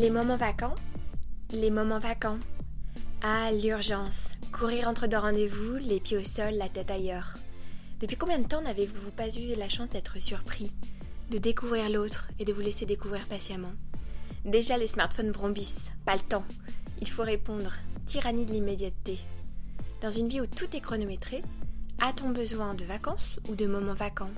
Les 0.00 0.10
moments 0.10 0.36
vacants 0.36 0.76
Les 1.52 1.72
moments 1.72 1.98
vacants. 1.98 2.38
Ah, 3.20 3.50
l'urgence. 3.50 4.34
Courir 4.52 4.86
entre 4.86 5.08
deux 5.08 5.16
rendez-vous, 5.16 5.74
les 5.74 5.98
pieds 5.98 6.18
au 6.18 6.22
sol, 6.22 6.54
la 6.54 6.68
tête 6.68 6.92
ailleurs. 6.92 7.36
Depuis 7.98 8.16
combien 8.16 8.38
de 8.38 8.46
temps 8.46 8.62
n'avez-vous 8.62 9.10
pas 9.10 9.28
eu 9.28 9.56
la 9.56 9.68
chance 9.68 9.90
d'être 9.90 10.20
surpris, 10.20 10.70
de 11.32 11.38
découvrir 11.38 11.90
l'autre 11.90 12.28
et 12.38 12.44
de 12.44 12.52
vous 12.52 12.60
laisser 12.60 12.86
découvrir 12.86 13.26
patiemment? 13.26 13.72
Déjà 14.44 14.78
les 14.78 14.86
smartphones 14.86 15.32
brombissent, 15.32 15.90
pas 16.04 16.14
le 16.14 16.20
temps. 16.20 16.44
Il 17.00 17.08
faut 17.08 17.24
répondre, 17.24 17.72
tyrannie 18.06 18.46
de 18.46 18.52
l'immédiateté. 18.52 19.18
Dans 20.00 20.12
une 20.12 20.28
vie 20.28 20.40
où 20.40 20.46
tout 20.46 20.76
est 20.76 20.80
chronométré, 20.80 21.42
a-t-on 22.00 22.30
besoin 22.30 22.74
de 22.74 22.84
vacances 22.84 23.40
ou 23.48 23.56
de 23.56 23.66
moments 23.66 23.94
vacants? 23.94 24.30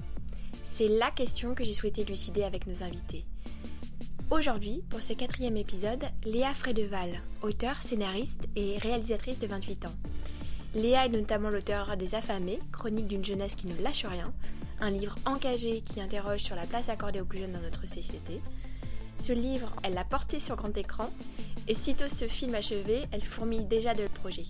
C'est 0.65 0.89
la 0.89 1.11
question 1.11 1.55
que 1.55 1.65
j'ai 1.65 1.75
souhaité 1.75 2.07
lucider 2.07 2.45
avec 2.45 2.67
nos 2.67 2.83
invités. 2.83 3.27
Aujourd'hui, 4.31 4.85
pour 4.89 5.03
ce 5.03 5.13
quatrième 5.13 5.57
épisode, 5.57 6.05
Léa 6.25 6.55
Frédeval, 6.55 7.21
auteure, 7.43 7.83
scénariste 7.83 8.45
et 8.55 8.79
réalisatrice 8.79 9.41
de 9.41 9.49
28 9.49 9.87
ans. 9.87 9.95
Léa 10.77 11.07
est 11.07 11.09
notamment 11.09 11.51
l'auteur 11.51 11.97
des 11.97 12.15
Affamés, 12.15 12.61
chronique 12.71 13.09
d'une 13.09 13.25
jeunesse 13.25 13.57
qui 13.57 13.67
ne 13.67 13.83
lâche 13.83 14.07
rien, 14.07 14.33
un 14.79 14.91
livre 14.91 15.17
engagé 15.27 15.81
qui 15.81 16.01
interroge 16.01 16.45
sur 16.45 16.55
la 16.55 16.65
place 16.65 16.89
accordée 16.89 17.21
aux 17.21 17.25
plus 17.25 17.41
jeunes 17.41 17.51
dans 17.51 17.61
notre 17.61 17.89
société. 17.89 18.41
Ce 19.19 19.33
livre, 19.33 19.75
elle 19.83 19.95
l'a 19.95 20.05
porté 20.05 20.39
sur 20.39 20.55
grand 20.55 20.77
écran, 20.79 21.11
et 21.67 21.75
sitôt 21.75 22.09
ce 22.09 22.29
film 22.29 22.55
achevé, 22.55 23.07
elle 23.11 23.25
fourmille 23.25 23.67
déjà 23.67 23.95
de 23.95 24.07
projet. 24.07 24.45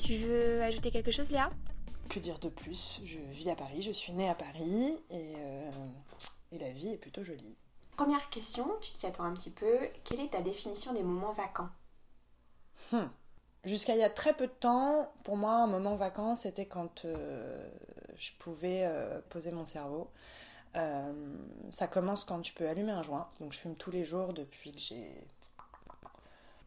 Tu 0.00 0.16
veux 0.16 0.60
ajouter 0.60 0.90
quelque 0.90 1.12
chose, 1.12 1.30
Léa? 1.30 1.50
Que 2.08 2.18
dire 2.18 2.40
de 2.40 2.48
plus? 2.48 3.00
Je 3.04 3.18
vis 3.32 3.48
à 3.48 3.54
Paris, 3.54 3.80
je 3.80 3.92
suis 3.92 4.12
née 4.12 4.28
à 4.28 4.34
Paris, 4.34 4.98
et, 5.08 5.34
euh, 5.38 5.70
et 6.50 6.58
la 6.58 6.72
vie 6.72 6.88
est 6.88 6.98
plutôt 6.98 7.22
jolie. 7.22 7.54
Première 8.00 8.30
question, 8.30 8.66
tu 8.80 8.92
t'y 8.92 9.04
attends 9.04 9.24
un 9.24 9.34
petit 9.34 9.50
peu. 9.50 9.78
Quelle 10.04 10.20
est 10.20 10.30
ta 10.30 10.40
définition 10.40 10.94
des 10.94 11.02
moments 11.02 11.34
vacants? 11.34 11.68
Hmm. 12.92 13.08
Jusqu'à 13.64 13.94
il 13.94 14.00
y 14.00 14.02
a 14.02 14.08
très 14.08 14.32
peu 14.32 14.46
de 14.46 14.52
temps, 14.52 15.12
pour 15.22 15.36
moi, 15.36 15.52
un 15.56 15.66
moment 15.66 15.96
vacant, 15.96 16.34
c'était 16.34 16.64
quand 16.64 17.04
euh, 17.04 17.68
je 18.16 18.30
pouvais 18.38 18.84
euh, 18.86 19.20
poser 19.28 19.50
mon 19.50 19.66
cerveau. 19.66 20.10
Euh, 20.76 21.12
ça 21.68 21.88
commence 21.88 22.24
quand 22.24 22.40
tu 22.40 22.54
peux 22.54 22.66
allumer 22.66 22.92
un 22.92 23.02
joint. 23.02 23.28
Donc 23.38 23.52
je 23.52 23.58
fume 23.58 23.76
tous 23.76 23.90
les 23.90 24.06
jours 24.06 24.32
depuis 24.32 24.72
que 24.72 24.78
j'ai 24.78 25.28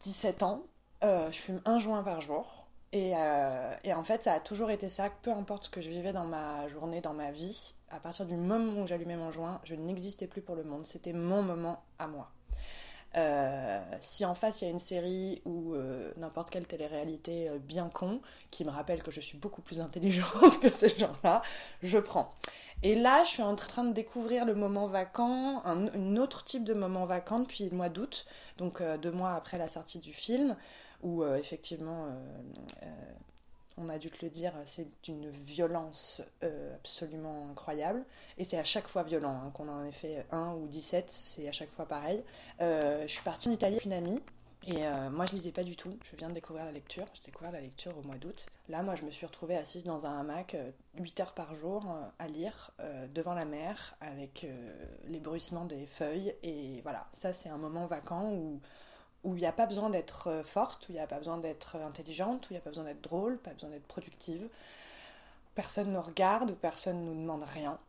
17 0.02 0.44
ans. 0.44 0.62
je 1.02 1.32
fume 1.32 1.62
un 1.66 1.80
joint 1.80 2.04
par 2.04 2.22
jour. 2.22 2.63
Euh, 2.94 3.76
et, 3.84 3.94
en 3.94 4.04
fait, 4.04 4.24
ça 4.24 4.34
a 4.34 4.40
toujours 4.40 4.70
été 4.70 4.88
ça, 4.90 5.10
peu 5.22 5.32
importe 5.32 5.66
ce 5.66 5.70
que 5.70 5.82
je 5.82 5.90
vivais 5.90 6.14
dans 6.14 6.26
ma 6.26 6.68
journée, 6.68 7.02
dans 7.02 7.14
ma 7.14 7.32
vie, 7.32 7.74
à 7.90 8.00
partir 8.00 8.26
du 8.26 8.36
moment 8.36 8.82
où 8.82 8.88
j'allumais 8.88 9.16
mon 9.16 9.32
joint, 9.32 9.60
je 9.64 9.76
n'existais 9.76 10.28
plus 10.28 10.42
pour 10.42 10.56
le 10.56 10.64
monde. 10.64 10.86
C'était 10.86 11.14
mon 11.14 11.42
moment 11.42 11.84
à 11.98 12.08
moi. 12.08 12.32
Euh, 13.16 13.80
si 14.00 14.26
en 14.26 14.34
face 14.34 14.62
il 14.62 14.66
y 14.66 14.68
a 14.68 14.72
une 14.72 14.80
série 14.80 15.40
ou 15.46 15.76
euh, 15.76 16.12
n'importe 16.18 16.50
quelle 16.50 16.66
télé-réalité 16.66 17.48
bien 17.60 17.88
con 17.88 18.22
qui 18.50 18.66
me 18.66 18.72
rappelle 18.72 19.04
que 19.04 19.12
je 19.12 19.22
suis 19.22 19.38
beaucoup 19.38 19.62
plus 19.62 19.82
intelligente 19.82 20.60
que 20.62 20.72
ces 20.72 20.90
gens-là, 20.90 21.44
je 21.84 22.00
prends. 22.00 22.34
Et 22.82 22.96
là, 22.96 23.24
je 23.24 23.30
suis 23.30 23.44
en 23.44 23.56
train 23.56 23.84
de 23.84 23.94
découvrir 23.94 24.46
le 24.46 24.56
moment 24.56 24.88
vacant, 24.88 25.62
un, 25.64 26.18
autre 26.18 26.44
type 26.44 26.64
de 26.64 26.74
moment 26.74 27.06
vacant 27.06 27.40
depuis 27.40 27.70
le 27.70 27.78
mois 27.78 27.90
d'août, 27.90 28.26
donc 28.58 28.84
deux 29.02 29.12
mois 29.12 29.34
après 29.34 29.58
la 29.58 29.70
sortie 29.70 30.00
du 30.00 30.12
film 30.12 30.58
où 31.04 31.22
euh, 31.22 31.38
effectivement, 31.38 32.06
euh, 32.06 32.10
euh, 32.84 32.88
on 33.78 33.90
a 33.90 33.98
dû 33.98 34.10
te 34.10 34.24
le 34.24 34.32
dire, 34.32 34.54
c'est 34.66 34.88
d'une 35.04 35.30
violence 35.30 36.22
absolument 36.76 37.48
incroyable. 37.52 38.04
Et 38.38 38.44
c'est 38.44 38.58
à 38.58 38.64
chaque 38.64 38.88
fois 38.88 39.04
violent, 39.04 39.42
hein, 39.46 39.52
qu'on 39.54 39.68
en 39.68 39.84
ait 39.84 39.92
fait 39.92 40.26
un 40.32 40.54
ou 40.54 40.68
17, 40.68 41.10
c'est 41.10 41.48
à 41.48 41.52
chaque 41.52 41.72
fois 41.72 41.86
pareil. 41.88 42.24
je 42.60 43.06
suis 43.08 43.24
partie 43.24 43.50
en 43.50 43.52
Italie 43.52 43.76
avec 43.76 43.86
une 43.86 43.94
amie. 43.94 44.22
Et 44.66 44.86
moi, 45.12 45.26
je 45.26 45.34
lisais 45.34 45.52
pas 45.52 45.64
du 45.64 45.76
tout. 45.76 45.98
Je 46.04 46.16
viens 46.16 46.30
de 46.30 46.36
découvrir 46.36 46.66
la 46.66 46.72
lecture. 46.72 47.06
J'ai 47.16 47.24
découvert 47.26 47.52
la 47.52 47.60
lecture 47.60 47.98
au 47.98 48.04
mois 48.04 48.16
d'août. 48.16 48.46
Là, 48.70 48.84
moi, 48.84 48.96
je 48.96 49.04
me 49.04 49.12
suis 49.12 49.26
retrouvée 49.26 49.58
assise 49.58 49.84
dans 49.84 50.06
un 50.06 50.20
hamac 50.20 50.56
8 51.00 51.20
heures 51.20 51.34
par 51.34 51.56
jour 51.56 51.84
à 52.20 52.28
lire 52.28 52.72
devant 53.14 53.34
la 53.34 53.46
mer 53.46 53.98
avec 54.00 54.46
les 55.08 55.20
bruissements 55.20 55.66
des 55.66 55.88
feuilles. 55.88 56.36
Et 56.44 56.80
voilà, 56.84 57.08
ça, 57.12 57.34
c'est 57.34 57.50
un 57.50 57.58
moment 57.58 57.88
vacant 57.88 58.32
où 58.32 58.62
où 59.24 59.36
il 59.36 59.40
n'y 59.40 59.46
a 59.46 59.52
pas 59.52 59.66
besoin 59.66 59.90
d'être 59.90 60.28
euh, 60.28 60.44
forte, 60.44 60.88
où 60.88 60.92
il 60.92 60.96
n'y 60.96 61.02
a 61.02 61.08
pas 61.08 61.18
besoin 61.18 61.38
d'être 61.38 61.78
intelligente, 61.78 62.46
où 62.46 62.48
il 62.52 62.54
n'y 62.54 62.58
a 62.58 62.62
pas 62.62 62.70
besoin 62.70 62.86
d'être 62.86 63.02
drôle, 63.02 63.38
pas 63.38 63.54
besoin 63.54 63.70
d'être 63.70 63.88
productive. 63.88 64.48
Personne 65.56 65.92
ne 65.92 65.98
regarde, 65.98 66.56
personne 66.56 67.04
ne 67.06 67.14
nous 67.14 67.22
demande 67.22 67.44
rien. 67.44 67.80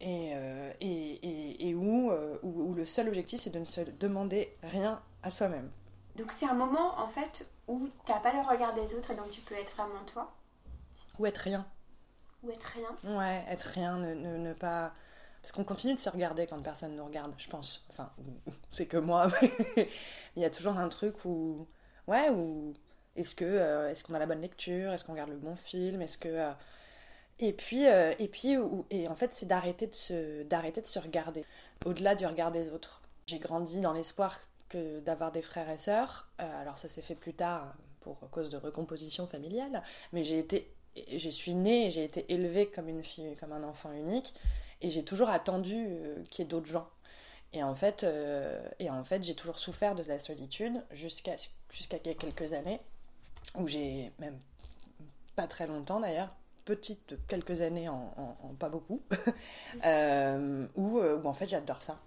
Et, 0.00 0.30
euh, 0.34 0.72
et, 0.80 1.68
et, 1.68 1.72
euh, 1.72 2.38
où, 2.42 2.70
où, 2.70 2.74
le 2.74 2.86
seul 2.86 3.08
objectif, 3.08 3.40
c'est 3.40 3.50
de 3.50 3.58
ne 3.58 3.64
se 3.64 3.80
demander 3.80 4.56
rien 4.62 5.02
à 5.22 5.30
soi-même. 5.30 5.70
Donc 6.16 6.32
c'est 6.32 6.46
un 6.46 6.54
moment, 6.54 6.98
en 6.98 7.08
fait, 7.08 7.48
où 7.66 7.88
tu 8.06 8.12
n'as 8.12 8.20
pas 8.20 8.32
le 8.32 8.40
regard 8.40 8.74
des 8.74 8.94
autres 8.94 9.10
et 9.10 9.16
donc 9.16 9.30
tu 9.30 9.40
peux 9.40 9.54
être 9.54 9.74
vraiment 9.76 10.04
toi? 10.06 10.32
Ou 11.18 11.26
être 11.26 11.38
rien. 11.38 11.66
Ou 12.44 12.50
être 12.50 12.64
rien? 12.66 13.18
Ouais, 13.18 13.44
être 13.48 13.64
rien, 13.64 13.98
ne, 13.98 14.14
ne 14.14 14.52
pas 14.52 14.92
parce 15.48 15.56
qu'on 15.56 15.64
continue 15.64 15.94
de 15.94 15.98
se 15.98 16.10
regarder 16.10 16.46
quand 16.46 16.60
personne 16.60 16.94
nous 16.94 17.06
regarde, 17.06 17.32
je 17.38 17.48
pense. 17.48 17.82
Enfin, 17.88 18.10
c'est 18.70 18.84
que 18.84 18.98
moi, 18.98 19.28
il 20.36 20.42
y 20.42 20.44
a 20.44 20.50
toujours 20.50 20.76
un 20.76 20.90
truc 20.90 21.24
où. 21.24 21.66
Ouais, 22.06 22.28
où. 22.28 22.74
Est-ce 23.16 23.34
que 23.34 23.46
euh, 23.46 23.90
est-ce 23.90 24.04
qu'on 24.04 24.12
a 24.12 24.18
la 24.18 24.26
bonne 24.26 24.42
lecture? 24.42 24.92
Est-ce 24.92 25.06
qu'on 25.06 25.12
regarde 25.12 25.30
le 25.30 25.38
bon 25.38 25.56
film? 25.56 26.02
Est-ce 26.02 26.18
que. 26.18 26.28
Euh, 26.28 26.52
et 27.38 27.54
puis, 27.54 27.86
euh, 27.86 28.12
et 28.18 28.28
puis 28.28 28.58
et 28.90 29.08
en 29.08 29.14
fait, 29.16 29.32
c'est 29.32 29.46
d'arrêter 29.46 29.86
de, 29.86 29.94
se, 29.94 30.42
d'arrêter 30.42 30.82
de 30.82 30.86
se 30.86 30.98
regarder, 30.98 31.46
au-delà 31.86 32.14
du 32.14 32.26
regard 32.26 32.50
des 32.50 32.68
autres. 32.68 33.00
J'ai 33.26 33.38
grandi 33.38 33.80
dans 33.80 33.94
l'espoir 33.94 34.38
que 34.68 35.00
d'avoir 35.00 35.32
des 35.32 35.40
frères 35.40 35.70
et 35.70 35.78
sœurs. 35.78 36.28
alors, 36.36 36.76
ça 36.76 36.90
s'est 36.90 37.00
fait 37.00 37.14
plus 37.14 37.32
tard 37.32 37.74
pour 38.00 38.18
cause 38.30 38.50
de 38.50 38.58
recomposition 38.58 39.26
familiale, 39.26 39.82
mais 40.12 40.24
j'ai 40.24 40.38
été. 40.38 40.70
Je 41.16 41.30
suis 41.30 41.54
née, 41.54 41.90
j'ai 41.90 42.04
été 42.04 42.30
élevée 42.30 42.66
comme 42.66 42.88
une 42.90 43.02
fille, 43.02 43.34
comme 43.40 43.52
un 43.52 43.64
enfant 43.64 43.92
unique. 43.92 44.34
Et 44.80 44.90
j'ai 44.90 45.04
toujours 45.04 45.28
attendu 45.28 45.74
euh, 45.76 46.22
qu'il 46.30 46.44
y 46.44 46.46
ait 46.46 46.48
d'autres 46.48 46.68
gens. 46.68 46.88
Et 47.52 47.62
en 47.62 47.74
fait, 47.74 48.04
euh, 48.04 48.60
et 48.78 48.90
en 48.90 49.04
fait 49.04 49.22
j'ai 49.22 49.34
toujours 49.34 49.58
souffert 49.58 49.94
de 49.94 50.02
la 50.02 50.18
solitude 50.18 50.84
jusqu'à 50.90 51.36
jusqu'à 51.70 51.98
quelques 51.98 52.52
années, 52.52 52.80
où 53.54 53.66
j'ai 53.66 54.12
même 54.18 54.38
pas 55.34 55.46
très 55.46 55.66
longtemps 55.66 55.98
d'ailleurs, 56.00 56.34
petite 56.66 57.14
quelques 57.26 57.62
années 57.62 57.88
en, 57.88 58.12
pas 58.58 58.68
beaucoup, 58.68 59.02
euh, 59.84 60.66
où, 60.76 61.00
en 61.00 61.32
fait 61.32 61.48
j'adore 61.48 61.82
ça. 61.82 61.98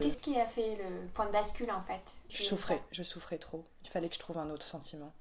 Qu'est-ce 0.00 0.18
qui 0.18 0.36
a 0.40 0.46
fait 0.46 0.76
le 0.76 1.06
point 1.14 1.26
de 1.26 1.32
bascule 1.32 1.70
en 1.70 1.82
fait? 1.82 2.02
Je 2.28 2.42
souffrais, 2.42 2.82
je 2.90 3.04
souffrais 3.04 3.38
trop. 3.38 3.64
Il 3.84 3.90
fallait 3.90 4.08
que 4.08 4.16
je 4.16 4.20
trouve 4.20 4.38
un 4.38 4.50
autre 4.50 4.66
sentiment. 4.66 5.12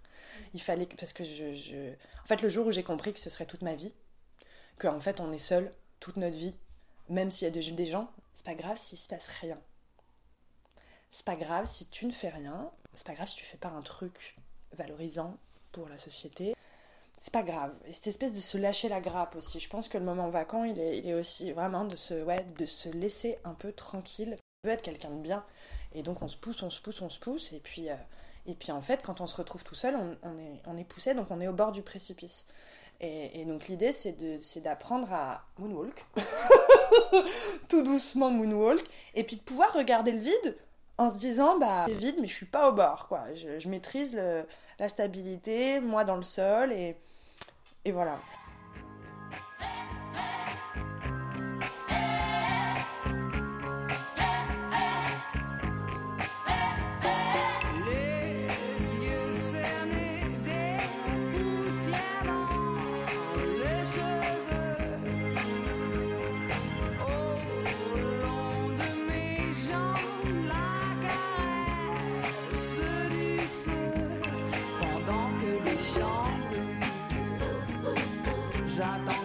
Il 0.56 0.62
fallait 0.62 0.88
que, 0.88 0.96
parce 0.96 1.14
que 1.14 1.24
je, 1.24 1.54
je... 1.54 1.92
en 2.24 2.26
fait 2.26 2.42
le 2.42 2.50
jour 2.50 2.66
où 2.66 2.72
j'ai 2.72 2.82
compris 2.82 3.14
que 3.14 3.20
ce 3.20 3.30
serait 3.30 3.46
toute 3.46 3.62
ma 3.62 3.76
vie, 3.76 3.94
qu'en 4.80 5.00
fait 5.00 5.20
on 5.20 5.32
est 5.32 5.38
seul 5.38 5.72
toute 6.00 6.18
notre 6.18 6.36
vie 6.36 6.58
même 7.10 7.32
s'il 7.32 7.46
y 7.46 7.48
a 7.48 7.72
des, 7.74 7.86
gens, 7.86 8.10
c'est 8.34 8.46
pas 8.46 8.56
grave 8.56 8.78
s'il 8.78 8.98
se 8.98 9.08
passe 9.08 9.28
rien. 9.42 9.60
C'est 11.12 11.26
pas 11.26 11.36
grave 11.36 11.66
si 11.66 11.88
tu 11.88 12.06
ne 12.06 12.12
fais 12.12 12.30
rien. 12.30 12.72
C'est 12.94 13.06
pas 13.06 13.14
grave 13.14 13.28
si 13.28 13.36
tu 13.36 13.46
fais 13.46 13.58
pas 13.58 13.70
un 13.70 13.82
truc 13.82 14.36
valorisant 14.72 15.38
pour 15.72 15.90
la 15.90 15.98
société. 15.98 16.56
C'est 17.20 17.34
pas 17.34 17.44
grave. 17.44 17.76
Et 17.86 17.94
cette 17.94 18.08
espèce 18.08 18.36
de 18.36 18.42
se 18.42 18.58
lâcher 18.58 18.90
la 18.90 19.00
grappe 19.00 19.36
aussi. 19.36 19.60
Je 19.60 19.70
pense 19.70 19.88
que 19.88 19.98
le 19.98 20.04
moment 20.04 20.30
vacant, 20.30 20.64
il 20.64 20.80
est, 20.80 20.98
il 20.98 21.08
est 21.08 21.14
aussi 21.14 21.52
vraiment 21.52 21.86
de 21.86 21.96
se, 21.96 22.24
ouais, 22.24 22.46
de 22.58 22.66
se 22.66 22.90
laisser 22.90 23.38
un 23.44 23.54
peu 23.54 23.72
tranquille. 23.72 24.38
On 24.64 24.68
veut 24.68 24.74
être 24.74 24.82
quelqu'un 24.82 25.12
de 25.12 25.22
bien. 25.22 25.46
Et 25.94 26.04
donc 26.04 26.22
on 26.22 26.28
se 26.28 26.38
pousse, 26.38 26.64
on 26.64 26.70
se 26.70 26.82
pousse, 26.82 27.02
on 27.02 27.10
se 27.10 27.20
pousse. 27.20 27.54
Et 27.54 27.60
puis, 27.60 27.90
euh, 27.90 27.96
et 28.46 28.56
puis 28.56 28.72
en 28.72 28.82
fait, 28.82 29.02
quand 29.04 29.22
on 29.22 29.28
se 29.28 29.36
retrouve 29.36 29.64
tout 29.64 29.76
seul, 29.76 29.96
on, 29.96 30.38
est, 30.38 30.62
on 30.66 30.78
est 30.78 30.84
poussé, 30.84 31.14
donc 31.14 31.28
on 31.30 31.40
est 31.40 31.48
au 31.48 31.54
bord 31.54 31.72
du 31.72 31.82
précipice. 31.82 32.46
Et, 33.02 33.44
donc 33.46 33.68
l'idée, 33.68 33.92
c'est 33.92 34.62
d'apprendre 34.62 35.12
à 35.12 35.44
moonwalk, 35.60 36.06
tout 37.68 37.84
doucement 37.84 38.32
moonwalk, 38.32 38.84
et 39.14 39.26
puis 39.26 39.36
de 39.36 39.42
pouvoir 39.42 39.74
regarder 39.74 40.14
le 40.14 40.20
vide 40.20 40.58
en 40.98 41.10
se 41.10 41.18
disant, 41.18 41.58
bah 41.58 41.84
c'est 41.88 41.96
vide, 41.96 42.16
mais 42.22 42.28
je 42.28 42.34
suis 42.34 42.46
pas 42.46 42.70
au 42.70 42.72
bord, 42.72 43.08
quoi. 43.10 43.26
Je, 43.34 43.68
maîtrise 43.68 44.16
la 44.80 44.90
stabilité, 44.90 45.82
moi 45.82 46.06
dans 46.06 46.16
le 46.16 46.22
sol, 46.22 46.72
et, 46.72 46.96
et 47.84 47.92
voilà. 47.92 48.20
I 78.84 78.98
don't 79.06 79.23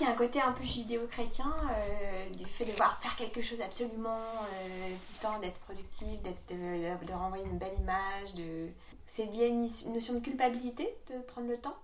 Il 0.00 0.04
y 0.04 0.06
a 0.06 0.10
un 0.10 0.14
côté 0.14 0.40
un 0.40 0.52
peu 0.52 0.64
judéo-chrétien 0.64 1.54
euh, 1.70 2.30
du 2.30 2.44
fait 2.46 2.64
de 2.64 2.72
devoir 2.72 3.00
faire 3.00 3.14
quelque 3.16 3.40
chose 3.40 3.60
absolument 3.60 4.18
euh, 4.18 4.88
tout 4.90 5.12
le 5.14 5.22
temps, 5.22 5.38
d'être 5.38 5.58
productif, 5.60 6.20
d'être, 6.22 6.48
de, 6.48 7.12
renvoyer 7.12 7.44
une 7.44 7.58
belle 7.58 7.78
image. 7.78 8.34
De... 8.34 8.68
C'est 9.06 9.26
lié 9.26 9.44
à 9.44 9.46
une 9.46 9.68
notion 9.92 10.14
de 10.14 10.20
culpabilité 10.20 10.96
de 11.10 11.20
prendre 11.20 11.48
le 11.48 11.58
temps? 11.58 11.76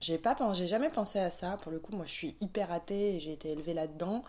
J'ai 0.00 0.18
pas 0.18 0.34
j'ai 0.52 0.66
jamais 0.66 0.90
pensé 0.90 1.18
à 1.18 1.30
ça. 1.30 1.58
Pour 1.58 1.72
le 1.72 1.78
coup, 1.78 1.92
moi 1.92 2.06
je 2.06 2.12
suis 2.12 2.36
hyper 2.40 2.72
athée 2.72 3.16
et 3.16 3.20
j'ai 3.20 3.32
été 3.32 3.50
élevée 3.50 3.74
là-dedans. 3.74 4.24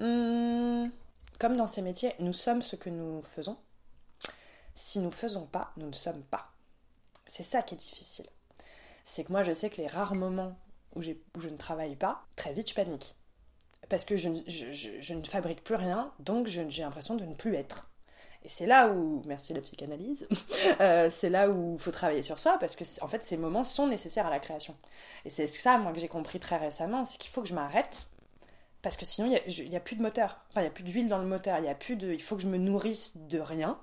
Hum, 0.00 0.90
comme 1.38 1.56
dans 1.56 1.66
ces 1.66 1.82
métiers, 1.82 2.14
nous 2.18 2.32
sommes 2.32 2.62
ce 2.62 2.76
que 2.76 2.90
nous 2.90 3.22
faisons. 3.22 3.56
Si 4.76 4.98
nous 4.98 5.10
faisons 5.10 5.46
pas, 5.46 5.72
nous 5.76 5.88
ne 5.88 5.94
sommes 5.94 6.22
pas. 6.22 6.50
C'est 7.26 7.42
ça 7.42 7.62
qui 7.62 7.74
est 7.74 7.78
difficile. 7.78 8.26
C'est 9.04 9.24
que 9.24 9.32
moi, 9.32 9.42
je 9.42 9.52
sais 9.52 9.70
que 9.70 9.76
les 9.76 9.86
rares 9.86 10.14
moments 10.14 10.56
où, 10.96 11.02
je 11.02 11.48
ne 11.48 11.56
travaille 11.56 11.96
pas, 11.96 12.24
très 12.36 12.52
vite, 12.52 12.70
je 12.70 12.74
panique. 12.74 13.14
Parce 13.88 14.04
que 14.04 14.16
je, 14.16 14.28
ne 14.28 15.24
fabrique 15.24 15.62
plus 15.62 15.74
rien, 15.74 16.12
donc 16.18 16.46
j'ai 16.46 16.82
l'impression 16.82 17.14
de 17.16 17.24
ne 17.24 17.34
plus 17.34 17.54
être. 17.54 17.90
Et 18.42 18.48
c'est 18.48 18.66
là 18.66 18.88
où, 18.88 19.22
merci 19.26 19.54
la 19.54 19.62
psychanalyse, 19.62 20.28
euh, 20.80 21.10
c'est 21.10 21.30
là 21.30 21.48
où 21.48 21.74
il 21.74 21.80
faut 21.80 21.90
travailler 21.90 22.22
sur 22.22 22.38
soi, 22.38 22.58
parce 22.58 22.76
que 22.76 22.84
en 23.02 23.08
fait, 23.08 23.24
ces 23.24 23.38
moments 23.38 23.64
sont 23.64 23.86
nécessaires 23.86 24.26
à 24.26 24.30
la 24.30 24.38
création. 24.38 24.76
Et 25.24 25.30
c'est 25.30 25.46
ça, 25.46 25.78
moi, 25.78 25.92
que 25.92 25.98
j'ai 25.98 26.08
compris 26.08 26.40
très 26.40 26.58
récemment, 26.58 27.04
c'est 27.04 27.18
qu'il 27.18 27.30
faut 27.30 27.42
que 27.42 27.48
je 27.48 27.54
m'arrête, 27.54 28.08
parce 28.82 28.98
que 28.98 29.06
sinon, 29.06 29.28
il 29.28 29.68
n'y 29.68 29.74
a, 29.74 29.78
a, 29.78 29.80
plus 29.80 29.96
de 29.96 30.02
moteur. 30.02 30.40
Enfin, 30.50 30.60
il 30.60 30.64
n'y 30.64 30.68
a 30.68 30.72
plus 30.72 30.84
d'huile 30.84 31.08
dans 31.08 31.18
le 31.18 31.24
moteur, 31.24 31.58
il 31.58 31.64
y 31.64 31.68
a 31.68 31.74
plus 31.74 31.96
de... 31.96 32.12
Il 32.12 32.22
faut 32.22 32.36
que 32.36 32.42
je 32.42 32.48
me 32.48 32.58
nourrisse 32.58 33.16
de 33.16 33.40
rien, 33.40 33.80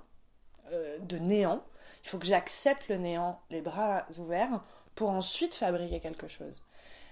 euh, 0.70 0.98
de 1.00 1.18
néant. 1.18 1.64
Il 2.04 2.08
faut 2.08 2.18
que 2.18 2.26
j'accepte 2.26 2.88
le 2.88 2.98
néant, 2.98 3.40
les 3.50 3.62
bras 3.62 4.06
ouverts, 4.18 4.62
pour 4.94 5.10
ensuite 5.10 5.54
fabriquer 5.54 5.98
quelque 5.98 6.28
chose. 6.28 6.62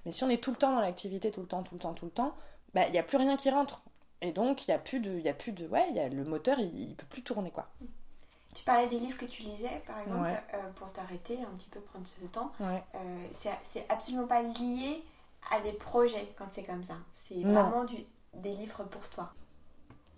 Mais 0.04 0.12
si 0.12 0.24
on 0.24 0.28
est 0.28 0.42
tout 0.42 0.50
le 0.50 0.56
temps 0.56 0.72
dans 0.72 0.80
l'activité, 0.80 1.30
tout 1.30 1.40
le 1.40 1.46
temps, 1.46 1.62
tout 1.62 1.74
le 1.74 1.80
temps, 1.80 1.94
tout 1.94 2.06
le 2.06 2.10
temps, 2.10 2.34
bah, 2.74 2.86
il 2.86 2.92
n'y 2.92 2.98
a 2.98 3.02
plus 3.02 3.18
rien 3.18 3.36
qui 3.36 3.50
rentre. 3.50 3.82
Et 4.22 4.32
donc, 4.32 4.66
il 4.66 4.70
n'y 4.70 4.74
a 4.74 4.78
plus 4.78 5.00
de. 5.00 5.18
Y 5.18 5.28
a 5.28 5.34
plus 5.34 5.52
de 5.52 5.66
ouais, 5.66 5.90
y 5.92 6.00
a, 6.00 6.08
le 6.08 6.24
moteur, 6.24 6.58
il 6.58 6.90
ne 6.90 6.94
peut 6.94 7.06
plus 7.06 7.22
tourner, 7.22 7.50
quoi. 7.50 7.68
Tu 8.54 8.64
parlais 8.64 8.88
des 8.88 8.98
livres 8.98 9.16
que 9.16 9.26
tu 9.26 9.42
lisais, 9.42 9.80
par 9.86 10.00
exemple, 10.00 10.42
euh, 10.54 10.70
pour 10.74 10.90
t'arrêter 10.92 11.38
un 11.40 11.56
petit 11.56 11.68
peu, 11.68 11.80
prendre 11.80 12.06
ce 12.06 12.24
temps. 12.26 12.52
Ouais. 12.58 12.82
Euh, 12.96 13.26
c'est 13.64 13.88
absolument 13.88 14.26
pas 14.26 14.42
lié 14.42 15.02
à 15.50 15.60
des 15.60 15.72
projets 15.72 16.32
quand 16.36 16.46
c'est 16.50 16.64
comme 16.64 16.82
ça. 16.82 16.96
C'est 17.12 17.42
vraiment 17.42 17.84
du, 17.84 18.04
des 18.34 18.54
livres 18.54 18.82
pour 18.84 19.08
toi. 19.10 19.32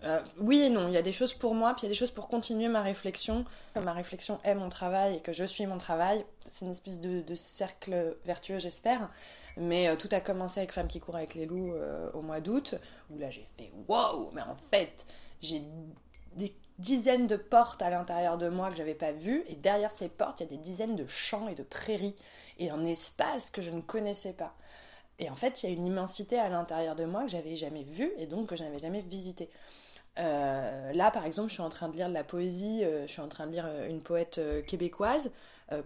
Euh, 0.05 0.21
oui 0.39 0.61
et 0.61 0.71
non, 0.71 0.89
il 0.89 0.95
y 0.95 0.97
a 0.97 1.03
des 1.03 1.13
choses 1.13 1.33
pour 1.33 1.55
moi, 1.55 1.75
puis 1.75 1.83
il 1.83 1.85
y 1.85 1.87
a 1.87 1.91
des 1.91 1.99
choses 1.99 2.11
pour 2.11 2.29
continuer 2.29 2.69
ma 2.69 2.83
réflexion. 2.83 3.45
Ma 3.81 3.93
réflexion 3.93 4.41
est 4.45 4.55
mon 4.55 4.69
travail 4.69 5.17
et 5.17 5.21
que 5.21 5.33
je 5.33 5.45
suis 5.45 5.67
mon 5.67 5.79
travail, 5.79 6.25
c'est 6.49 6.65
une 6.65 6.73
espèce 6.73 7.01
de, 7.01 7.35
cercle 7.35 8.17
vertueux, 8.25 8.59
j'espère. 8.59 9.11
Mais 9.57 9.89
euh, 9.89 9.97
tout 9.97 10.09
a 10.13 10.21
commencé 10.21 10.61
avec 10.61 10.73
Femme 10.73 10.89
qui 10.89 10.99
court 10.99 11.17
avec 11.17 11.35
les 11.35 11.47
loups 11.47 11.73
euh, 11.75 12.11
au 12.15 12.23
mois 12.23 12.41
d'août, 12.41 12.75
où 13.11 13.19
là 13.19 13.31
j'ai 13.31 13.47
fait 13.57 13.71
wow, 13.87 14.31
mais 14.33 14.43
en 14.43 14.57
fait, 14.71 15.07
j'ai 15.41 15.63
des 16.35 16.55
dizaines 16.79 17.27
de 17.27 17.37
portes 17.37 17.83
à 17.83 17.91
l'intérieur 17.91 18.39
de 18.39 18.49
moi 18.49 18.71
que 18.71 18.77
j'avais 18.77 18.95
pas 18.95 19.13
vues, 19.13 19.45
et 19.49 19.55
derrière 19.55 19.93
ces 19.93 20.09
portes, 20.09 20.41
il 20.41 20.45
y 20.45 20.47
a 20.47 20.51
des 20.51 20.57
dizaines 20.57 20.97
de 20.97 21.07
champs 21.07 21.49
et 21.49 21.55
de 21.55 21.63
prairies, 21.63 22.17
et 22.59 22.71
un 22.71 22.85
espace 22.85 23.51
que 23.51 23.63
je 23.63 23.71
ne 23.71 23.81
connaissais 23.81 24.33
pas. 24.33 24.55
Et 25.19 25.31
en 25.31 25.37
fait, 25.37 25.63
il 25.63 25.69
y 25.69 25.73
a 25.73 25.77
une 25.77 25.85
immensité 25.85 26.39
à 26.39 26.49
l'intérieur 26.49 26.97
de 26.97 27.05
moi 27.05 27.23
que 27.23 27.31
j'avais 27.31 27.55
jamais 27.55 27.85
vue 27.85 28.13
et 28.19 28.27
donc 28.27 28.49
que 28.49 28.57
je 28.57 28.65
n'avais 28.65 28.79
jamais 28.79 29.03
visitée. 29.03 29.49
Euh, 30.19 30.93
là, 30.93 31.11
par 31.11 31.25
exemple, 31.25 31.49
je 31.49 31.55
suis 31.55 31.63
en 31.63 31.71
train 31.71 31.89
de 31.89 31.97
lire 31.97 32.09
de 32.09 32.15
la 32.15 32.25
poésie, 32.25 32.85
euh, 32.85 33.07
je 33.07 33.13
suis 33.13 33.23
en 33.23 33.29
train 33.29 33.47
de 33.47 33.53
lire 33.53 33.65
euh, 33.67 33.89
une 33.89 34.03
poète 34.03 34.41
québécoise, 34.67 35.33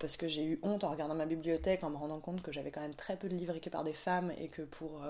parce 0.00 0.17
que 0.17 0.26
j'ai 0.26 0.44
eu 0.44 0.58
honte 0.64 0.82
en 0.82 0.90
regardant 0.90 1.14
ma 1.14 1.26
bibliothèque, 1.26 1.84
en 1.84 1.90
me 1.90 1.96
rendant 1.96 2.19
compte 2.19 2.43
que 2.43 2.50
j'avais 2.50 2.73
quand 2.73 2.81
même 2.81 2.94
très 2.94 3.17
peu 3.17 3.28
de 3.28 3.37
livres 3.37 3.55
écrits 3.55 3.70
par 3.70 3.84
des 3.84 3.93
femmes, 3.93 4.32
et 4.37 4.49
que 4.49 4.62
pour, 4.62 5.02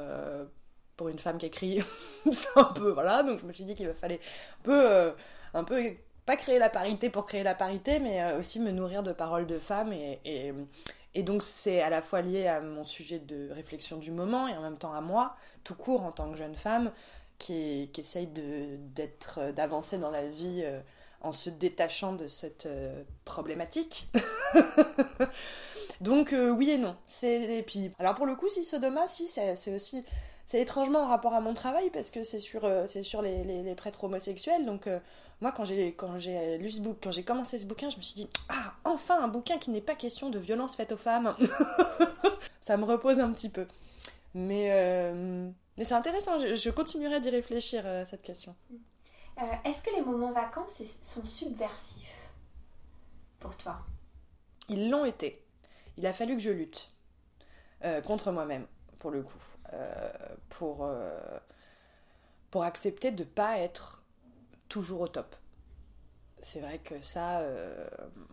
pour 0.99 1.09
une 1.09 1.19
femme 1.19 1.39
qui 1.39 1.47
écrit, 1.47 1.83
c'est 2.31 2.49
un 2.57 2.65
peu... 2.65 2.91
Voilà, 2.91 3.23
donc 3.23 3.41
je 3.41 3.47
me 3.47 3.55
suis 3.55 3.65
dit 3.65 3.75
qu'il 3.75 3.91
fallait 3.95 4.21
un 4.61 4.63
peu, 4.65 5.15
un 5.55 5.65
peu, 5.65 5.83
pas 6.27 6.37
créer 6.37 6.59
la 6.59 6.69
parité 6.69 7.09
pour 7.09 7.25
créer 7.25 7.43
la 7.43 7.55
parité, 7.55 8.01
mais 8.01 8.35
aussi 8.35 8.61
me 8.61 8.71
nourrir 8.71 9.03
de 9.03 9.13
paroles 9.13 9.47
de 9.47 9.59
femmes, 9.59 9.95
et, 9.95 10.21
et, 10.27 10.53
et 11.15 11.23
donc 11.23 11.43
c'est 11.43 11.81
à 11.81 11.89
la 11.89 12.03
fois 12.03 12.21
lié 12.21 12.47
à 12.47 12.61
mon 12.61 12.85
sujet 12.85 13.19
de 13.19 13.49
réflexion 13.53 13.97
du 13.97 14.11
moment, 14.11 14.47
et 14.47 14.55
en 14.59 14.61
même 14.61 14.77
temps 14.77 14.93
à 14.93 15.01
moi, 15.01 15.37
tout 15.65 15.75
court 15.75 16.03
en 16.03 16.13
tant 16.13 16.31
que 16.31 16.37
jeune 16.37 16.55
femme, 16.55 16.93
qui, 17.39 17.91
qui 17.93 18.01
essaye 18.01 18.29
d'être, 18.29 19.39
euh, 19.39 19.53
d'avancer 19.53 19.99
dans 19.99 20.11
la 20.11 20.27
vie 20.27 20.63
euh, 20.65 20.81
en 21.21 21.33
se 21.33 21.51
détachant 21.51 22.13
de 22.13 22.27
cette 22.27 22.67
euh, 22.67 23.03
problématique. 23.25 24.09
Donc 26.01 26.35
oui 26.35 26.71
et 26.71 26.79
non. 26.79 26.95
C'est 27.07 27.43
et 27.43 27.93
alors 27.99 28.15
pour 28.15 28.27
le 28.27 28.37
coup 28.37 28.51
si 28.51 28.65
Sodoma 28.65 29.07
si 29.07 29.29
c'est 29.29 29.75
aussi 29.75 30.05
c'est 30.45 30.61
étrangement 30.61 31.05
en 31.05 31.07
rapport 31.07 31.33
à 31.33 31.41
mon 31.41 31.55
travail 31.55 31.89
parce 31.89 32.11
que 32.11 32.23
c'est 32.23 32.39
sur 32.39 32.71
sur 32.87 33.23
les, 33.23 33.45
les, 33.45 33.75
prêtres 33.75 34.05
homosexuels 34.05 34.67
donc 34.67 34.91
moi 35.41 35.53
quand 35.53 35.65
j'ai 35.65 35.95
quand 35.95 36.19
j'ai 36.19 36.59
lu 36.59 36.69
ce 36.69 36.83
bouquin 36.83 36.99
quand 37.05 37.13
j'ai 37.13 37.23
commencé 37.23 37.59
ce 37.59 37.65
bouquin 37.65 37.89
je 37.89 37.97
me 37.97 38.03
suis 38.03 38.15
dit 38.15 38.29
ah 38.51 38.75
enfin 38.85 39.23
un 39.23 39.29
bouquin 39.29 39.57
qui 39.57 39.71
n'est 39.71 39.81
pas 39.81 39.95
question 39.95 40.29
de 40.29 40.39
violence 40.39 40.77
faite 40.77 40.93
aux 40.93 40.99
femmes 40.99 41.35
ça 42.61 42.77
me 42.77 42.85
repose 42.85 43.19
un 43.19 43.31
petit 43.31 43.49
peu 43.49 43.67
mais 44.35 44.71
mais 45.77 45.85
c'est 45.85 45.95
intéressant, 45.95 46.39
je, 46.39 46.71
continuerai 46.71 47.21
d'y 47.21 47.31
réfléchir 47.31 47.83
euh, 47.85 48.03
à 48.03 48.05
cette 48.07 48.23
question. 48.23 48.55
Euh, 49.39 49.43
est-ce 49.65 49.83
que 49.83 49.95
les 49.95 50.03
moments 50.03 50.33
vacances 50.33 50.83
sont 51.03 51.25
subversifs 51.25 52.31
pour 53.39 53.57
toi? 53.57 53.81
Ils 54.69 54.89
l'ont 54.91 55.05
été. 55.05 55.45
Il 55.99 56.07
a 56.07 56.13
fallu 56.13 56.37
que 56.37 56.43
je 56.43 56.51
lutte 56.51 56.91
euh, 57.85 58.01
contre 58.01 58.33
moi-même, 58.33 58.67
pour 58.99 59.11
le 59.11 59.23
coup, 59.23 59.39
pour, 60.49 60.89
pour 62.51 62.63
accepter 62.63 63.11
de 63.11 63.25
ne 63.25 63.29
pas 63.29 63.59
être 63.59 64.03
toujours 64.69 65.03
au 65.03 65.09
top. 65.09 65.37
C'est 66.41 66.61
vrai 66.61 66.79
que 66.79 67.03
ça, 67.03 67.43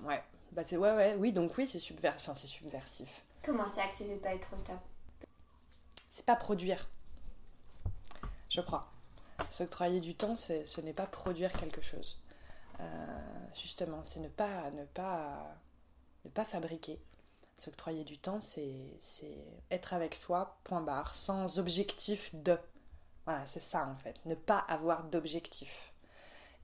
ouais, 0.03 0.23
bah 0.51 0.61
c'est 0.65 0.77
ouais, 0.77 0.93
ouais, 0.93 1.15
oui, 1.17 1.33
donc 1.33 1.57
oui, 1.57 1.67
c'est 1.67 1.79
subversif. 1.79 2.21
Enfin, 2.21 2.33
c'est 2.33 2.47
subversif. 2.47 3.23
Comment 3.43 3.67
c'est 3.67 3.81
accepter 3.81 4.13
de 4.13 4.13
ne 4.13 4.19
pas 4.19 4.33
être 4.33 4.47
au 4.53 4.57
top? 4.57 4.79
C'est 6.09 6.25
pas 6.25 6.35
produire 6.35 6.87
je 8.53 8.61
crois. 8.61 8.87
S'octroyer 9.49 9.99
du 9.99 10.15
temps, 10.15 10.35
ce 10.35 10.81
n'est 10.81 10.93
pas 10.93 11.07
produire 11.07 11.51
quelque 11.53 11.81
chose. 11.81 12.21
Euh, 12.79 12.83
justement, 13.55 14.03
c'est 14.03 14.19
ne 14.19 14.27
pas, 14.27 14.69
ne, 14.71 14.85
pas, 14.85 15.55
ne 16.23 16.29
pas 16.29 16.45
fabriquer. 16.45 16.99
S'octroyer 17.57 18.03
du 18.03 18.17
temps, 18.19 18.39
c'est 18.39 18.75
être 19.71 19.93
avec 19.93 20.13
soi, 20.15 20.57
point 20.63 20.81
barre, 20.81 21.15
sans 21.15 21.57
objectif 21.57 22.33
de. 22.33 22.57
Voilà, 23.25 23.45
c'est 23.47 23.61
ça 23.61 23.87
en 23.87 23.95
fait. 23.97 24.15
Ne 24.25 24.35
pas 24.35 24.59
avoir 24.59 25.03
d'objectif. 25.05 25.91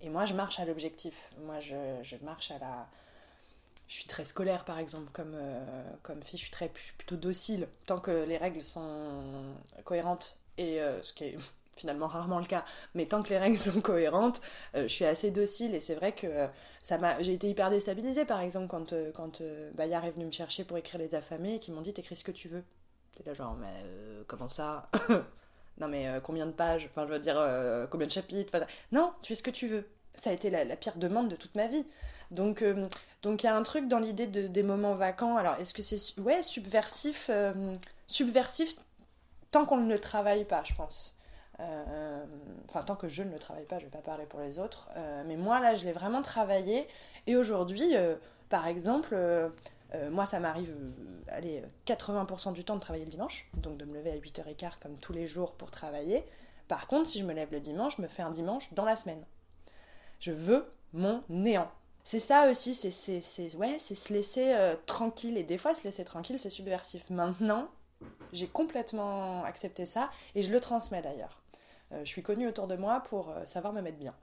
Et 0.01 0.09
moi, 0.09 0.25
je 0.25 0.33
marche 0.33 0.59
à 0.59 0.65
l'objectif. 0.65 1.31
Moi, 1.39 1.59
je, 1.59 2.15
marche 2.23 2.51
à 2.51 2.59
la. 2.59 2.87
Je 3.87 3.95
suis 3.95 4.05
très 4.05 4.25
scolaire, 4.25 4.63
par 4.63 4.77
exemple, 4.77 5.11
comme, 5.11 5.33
euh, 5.33 5.83
comme 6.03 6.21
fille. 6.21 6.37
Je 6.37 6.43
suis, 6.43 6.51
très, 6.51 6.69
plutôt 6.69 7.17
docile. 7.17 7.67
Tant 7.85 7.99
que 7.99 8.11
les 8.25 8.37
règles 8.37 8.61
sont 8.61 9.55
cohérentes, 9.83 10.37
et 10.57 10.81
euh, 10.81 11.01
ce 11.03 11.13
qui 11.13 11.23
est 11.25 11.37
finalement 11.79 12.07
rarement 12.07 12.39
le 12.39 12.45
cas, 12.45 12.65
mais 12.93 13.05
tant 13.05 13.23
que 13.23 13.29
les 13.29 13.37
règles 13.37 13.57
sont 13.59 13.81
cohérentes, 13.81 14.41
euh, 14.75 14.83
je 14.83 14.93
suis 14.93 15.05
assez 15.05 15.31
docile 15.31 15.73
et 15.73 15.79
c'est 15.79 15.95
vrai 15.95 16.11
que 16.11 16.27
euh, 16.27 16.47
ça 16.81 16.97
m'a, 16.97 17.21
j'ai 17.23 17.33
été 17.33 17.49
hyper 17.49 17.69
déstabilisée 17.69 18.25
par 18.25 18.41
exemple 18.41 18.67
quand, 18.67 18.93
euh, 18.93 19.11
quand 19.13 19.41
Bayard 19.73 20.05
est 20.05 20.11
venu 20.11 20.25
me 20.25 20.31
chercher 20.31 20.63
pour 20.63 20.77
écrire 20.77 20.99
Les 20.99 21.15
Affamés 21.15 21.55
et 21.55 21.59
qui 21.59 21.71
m'ont 21.71 21.81
dit 21.81 21.93
t'écris 21.93 22.15
ce 22.15 22.23
que 22.23 22.31
tu 22.31 22.49
veux. 22.49 22.63
C'est 23.17 23.25
là 23.25 23.33
genre, 23.33 23.55
mais 23.55 23.73
comment 24.27 24.47
ça? 24.47 24.89
Non 25.79 25.87
mais 25.87 26.09
combien 26.23 26.45
de 26.45 26.51
pages? 26.51 26.89
Enfin 26.91 27.07
je 27.07 27.13
veux 27.13 27.19
dire, 27.19 27.37
combien 27.89 28.05
de 28.05 28.11
chapitres? 28.11 28.51
Non, 28.91 29.13
tu 29.21 29.29
fais 29.29 29.35
ce 29.35 29.43
que 29.43 29.49
tu 29.49 29.69
veux. 29.69 29.87
Ça 30.13 30.29
a 30.29 30.33
été 30.33 30.49
la, 30.49 30.65
pire 30.75 30.97
demande 30.97 31.29
de 31.29 31.37
toute 31.37 31.55
ma 31.55 31.67
vie. 31.67 31.85
Donc 32.31 32.65
donc 33.21 33.43
il 33.43 33.45
y 33.45 33.49
a 33.49 33.55
un 33.55 33.63
truc 33.63 33.87
dans 33.87 33.99
l'idée 33.99 34.27
de, 34.27 34.47
des 34.47 34.61
moments 34.61 34.95
vacants. 34.95 35.37
Alors 35.37 35.55
est-ce 35.55 35.73
que 35.73 35.81
c'est 35.81 36.19
ouais 36.19 36.41
subversif 36.41 37.31
subversif 38.07 38.75
tant 39.51 39.65
qu'on 39.65 39.77
ne 39.77 39.93
le 39.93 39.99
travaille 39.99 40.45
pas, 40.45 40.63
je 40.63 40.73
pense. 40.73 41.15
Euh, 41.59 42.23
enfin, 42.69 42.81
tant 42.83 42.95
que 42.95 43.07
je 43.07 43.23
ne 43.23 43.31
le 43.31 43.39
travaille 43.39 43.65
pas, 43.65 43.79
je 43.79 43.85
ne 43.85 43.89
vais 43.89 43.97
pas 43.97 44.03
parler 44.03 44.25
pour 44.25 44.39
les 44.39 44.59
autres. 44.59 44.89
Euh, 44.95 45.23
mais 45.25 45.35
moi, 45.35 45.59
là, 45.59 45.75
je 45.75 45.85
l'ai 45.85 45.91
vraiment 45.91 46.21
travaillé. 46.21 46.87
Et 47.27 47.35
aujourd'hui, 47.35 47.95
euh, 47.95 48.15
par 48.49 48.67
exemple, 48.67 49.15
moi, 50.11 50.25
ça 50.25 50.39
m'arrive, 50.39 50.73
allez, 51.29 51.63
80% 51.85 52.53
du 52.53 52.63
temps 52.63 52.75
de 52.75 52.79
travailler 52.79 53.05
le 53.05 53.11
dimanche. 53.11 53.47
Donc 53.55 53.77
de 53.77 53.85
me 53.85 53.95
lever 53.95 54.11
à 54.11 54.17
8h15 54.17 54.73
comme 54.81 54.97
tous 54.97 55.13
les 55.13 55.27
jours 55.27 55.53
pour 55.53 55.71
travailler. 55.71 56.23
Par 56.67 56.87
contre, 56.87 57.09
si 57.09 57.19
je 57.19 57.25
me 57.25 57.33
lève 57.33 57.51
le 57.51 57.59
dimanche, 57.59 57.97
je 57.97 58.01
me 58.01 58.07
fais 58.07 58.21
un 58.21 58.31
dimanche 58.31 58.71
dans 58.73 58.85
la 58.85 58.95
semaine. 58.95 59.23
Je 60.19 60.31
veux 60.31 60.71
mon 60.93 61.23
néant. 61.29 61.69
C'est 62.03 62.19
ça 62.19 62.49
aussi, 62.49 62.73
c'est 62.73 63.55
ouais, 63.55 63.79
se 63.79 64.13
laisser 64.13 64.55
tranquille. 64.85 65.37
Et 65.37 65.43
des 65.43 65.57
fois, 65.57 65.73
se 65.73 65.83
laisser 65.83 66.03
tranquille, 66.03 66.39
c'est 66.39 66.49
subversif. 66.49 67.09
Maintenant, 67.09 67.67
j'ai 68.31 68.47
complètement 68.47 69.43
accepté 69.43 69.85
ça 69.85 70.09
et 70.35 70.41
je 70.41 70.51
le 70.51 70.59
transmets 70.59 71.01
d'ailleurs. 71.01 71.41
Euh, 71.91 71.99
je 72.01 72.09
suis 72.09 72.23
connue 72.23 72.47
autour 72.47 72.67
de 72.67 72.75
moi 72.75 73.01
pour 73.01 73.29
euh, 73.29 73.45
savoir 73.45 73.73
me 73.73 73.81
mettre 73.81 73.97
bien 73.97 74.13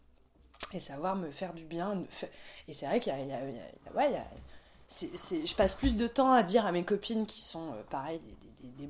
et 0.73 0.80
savoir 0.80 1.16
me 1.16 1.30
faire 1.30 1.54
du 1.54 1.64
bien. 1.64 2.02
Et 2.68 2.75
c'est 2.75 2.87
vrai 2.87 3.00
qu'il 3.00 3.12
y 3.12 3.32
a, 3.32 3.40
ouais, 3.94 4.12
je 4.90 5.54
passe 5.54 5.75
plus 5.75 5.96
de 5.96 6.06
temps 6.06 6.32
à 6.32 6.42
dire 6.42 6.66
à 6.66 6.73
mes 6.73 6.85
copines 6.85 7.26
qui 7.26 7.42
sont 7.42 7.73
euh, 7.73 7.82
pareil, 7.90 8.20
des, 8.62 8.88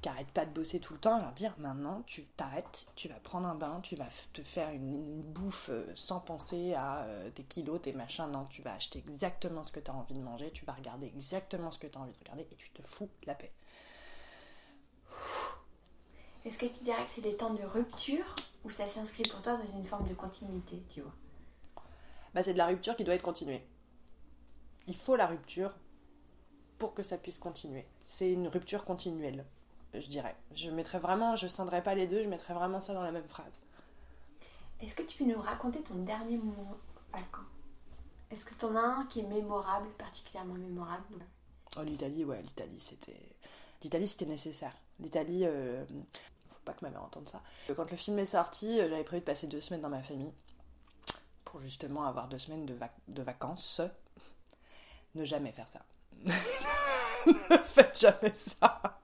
qui 0.00 0.08
arrêtent 0.08 0.32
pas 0.32 0.44
de 0.44 0.50
bosser 0.50 0.80
tout 0.80 0.94
le 0.94 0.98
temps, 0.98 1.18
leur 1.20 1.32
dire 1.32 1.54
maintenant 1.58 2.02
tu 2.06 2.24
t'arrêtes, 2.24 2.86
tu 2.96 3.08
vas 3.08 3.14
prendre 3.16 3.46
un 3.46 3.54
bain, 3.54 3.80
tu 3.82 3.94
vas 3.94 4.08
te 4.32 4.42
faire 4.42 4.70
une, 4.70 5.22
bouffe 5.22 5.68
euh, 5.70 5.86
sans 5.94 6.20
penser 6.20 6.74
à 6.74 7.06
tes 7.34 7.44
kilos, 7.44 7.80
tes 7.82 7.92
machins. 7.92 8.30
Non, 8.30 8.46
tu 8.46 8.62
vas 8.62 8.74
acheter 8.74 8.98
exactement 8.98 9.64
ce 9.64 9.72
que 9.72 9.80
tu 9.80 9.90
as 9.90 9.94
envie 9.94 10.14
de 10.14 10.22
manger, 10.22 10.50
tu 10.50 10.64
vas 10.64 10.72
regarder 10.72 11.06
exactement 11.06 11.70
ce 11.70 11.78
que 11.78 11.86
tu 11.86 11.98
as 11.98 12.00
envie 12.00 12.12
de 12.12 12.18
regarder 12.18 12.48
et 12.50 12.56
tu 12.56 12.70
te 12.70 12.82
fous 12.82 13.08
la 13.26 13.34
paix. 13.34 13.52
Est-ce 16.44 16.58
que 16.58 16.66
tu 16.66 16.84
dirais 16.84 17.04
que 17.06 17.12
c'est 17.12 17.20
des 17.20 17.36
temps 17.36 17.54
de 17.54 17.62
rupture 17.62 18.34
ou 18.64 18.70
ça 18.70 18.86
s'inscrit 18.86 19.22
pour 19.24 19.42
toi 19.42 19.56
dans 19.56 19.78
une 19.78 19.84
forme 19.84 20.08
de 20.08 20.14
continuité, 20.14 20.82
tu 20.88 21.00
vois? 21.00 21.14
Bah, 22.34 22.42
C'est 22.42 22.52
de 22.52 22.58
la 22.58 22.66
rupture 22.66 22.96
qui 22.96 23.04
doit 23.04 23.14
être 23.14 23.22
continuée. 23.22 23.62
Il 24.86 24.96
faut 24.96 25.16
la 25.16 25.26
rupture 25.26 25.72
pour 26.78 26.94
que 26.94 27.02
ça 27.02 27.18
puisse 27.18 27.38
continuer. 27.38 27.86
C'est 28.04 28.32
une 28.32 28.48
rupture 28.48 28.84
continuelle 28.84 29.44
je 30.00 30.08
dirais. 30.08 30.36
Je 30.54 30.70
mettrais 30.70 30.98
vraiment, 30.98 31.36
je 31.36 31.46
scindrais 31.46 31.82
pas 31.82 31.94
les 31.94 32.06
deux, 32.06 32.22
je 32.22 32.28
mettrais 32.28 32.54
vraiment 32.54 32.80
ça 32.80 32.94
dans 32.94 33.02
la 33.02 33.12
même 33.12 33.28
phrase. 33.28 33.58
Est-ce 34.80 34.94
que 34.94 35.02
tu 35.02 35.18
peux 35.18 35.24
nous 35.24 35.40
raconter 35.40 35.82
ton 35.82 35.94
dernier 35.96 36.38
moment 36.38 36.76
vacant 37.12 37.42
Est-ce 38.30 38.44
que 38.44 38.54
tu 38.54 38.64
en 38.64 38.76
as 38.76 38.80
un 38.80 39.06
qui 39.06 39.20
est 39.20 39.26
mémorable, 39.26 39.88
particulièrement 39.98 40.54
mémorable? 40.54 41.24
Oh, 41.76 41.82
l'Italie, 41.82 42.24
ouais, 42.24 42.42
l'Italie, 42.42 42.80
c'était. 42.80 43.36
L'Italie, 43.82 44.06
c'était 44.06 44.26
nécessaire. 44.26 44.72
L'Italie, 45.00 45.44
euh... 45.44 45.84
faut 45.86 46.60
pas 46.64 46.72
que 46.72 46.84
ma 46.84 46.90
mère 46.90 47.02
entende 47.02 47.28
ça. 47.28 47.42
Quand 47.74 47.90
le 47.90 47.96
film 47.96 48.18
est 48.18 48.26
sorti, 48.26 48.80
euh, 48.80 48.88
j'avais 48.88 49.04
prévu 49.04 49.20
de 49.20 49.26
passer 49.26 49.46
deux 49.46 49.60
semaines 49.60 49.82
dans 49.82 49.88
ma 49.88 50.02
famille 50.02 50.32
pour 51.44 51.60
justement 51.60 52.04
avoir 52.04 52.28
deux 52.28 52.38
semaines 52.38 52.66
de, 52.66 52.76
de 53.08 53.22
vacances. 53.22 53.80
Ne 55.14 55.24
jamais 55.24 55.52
faire 55.52 55.68
ça. 55.68 55.84
ne 56.24 57.58
faites 57.58 58.00
jamais 58.00 58.34
ça. 58.34 59.00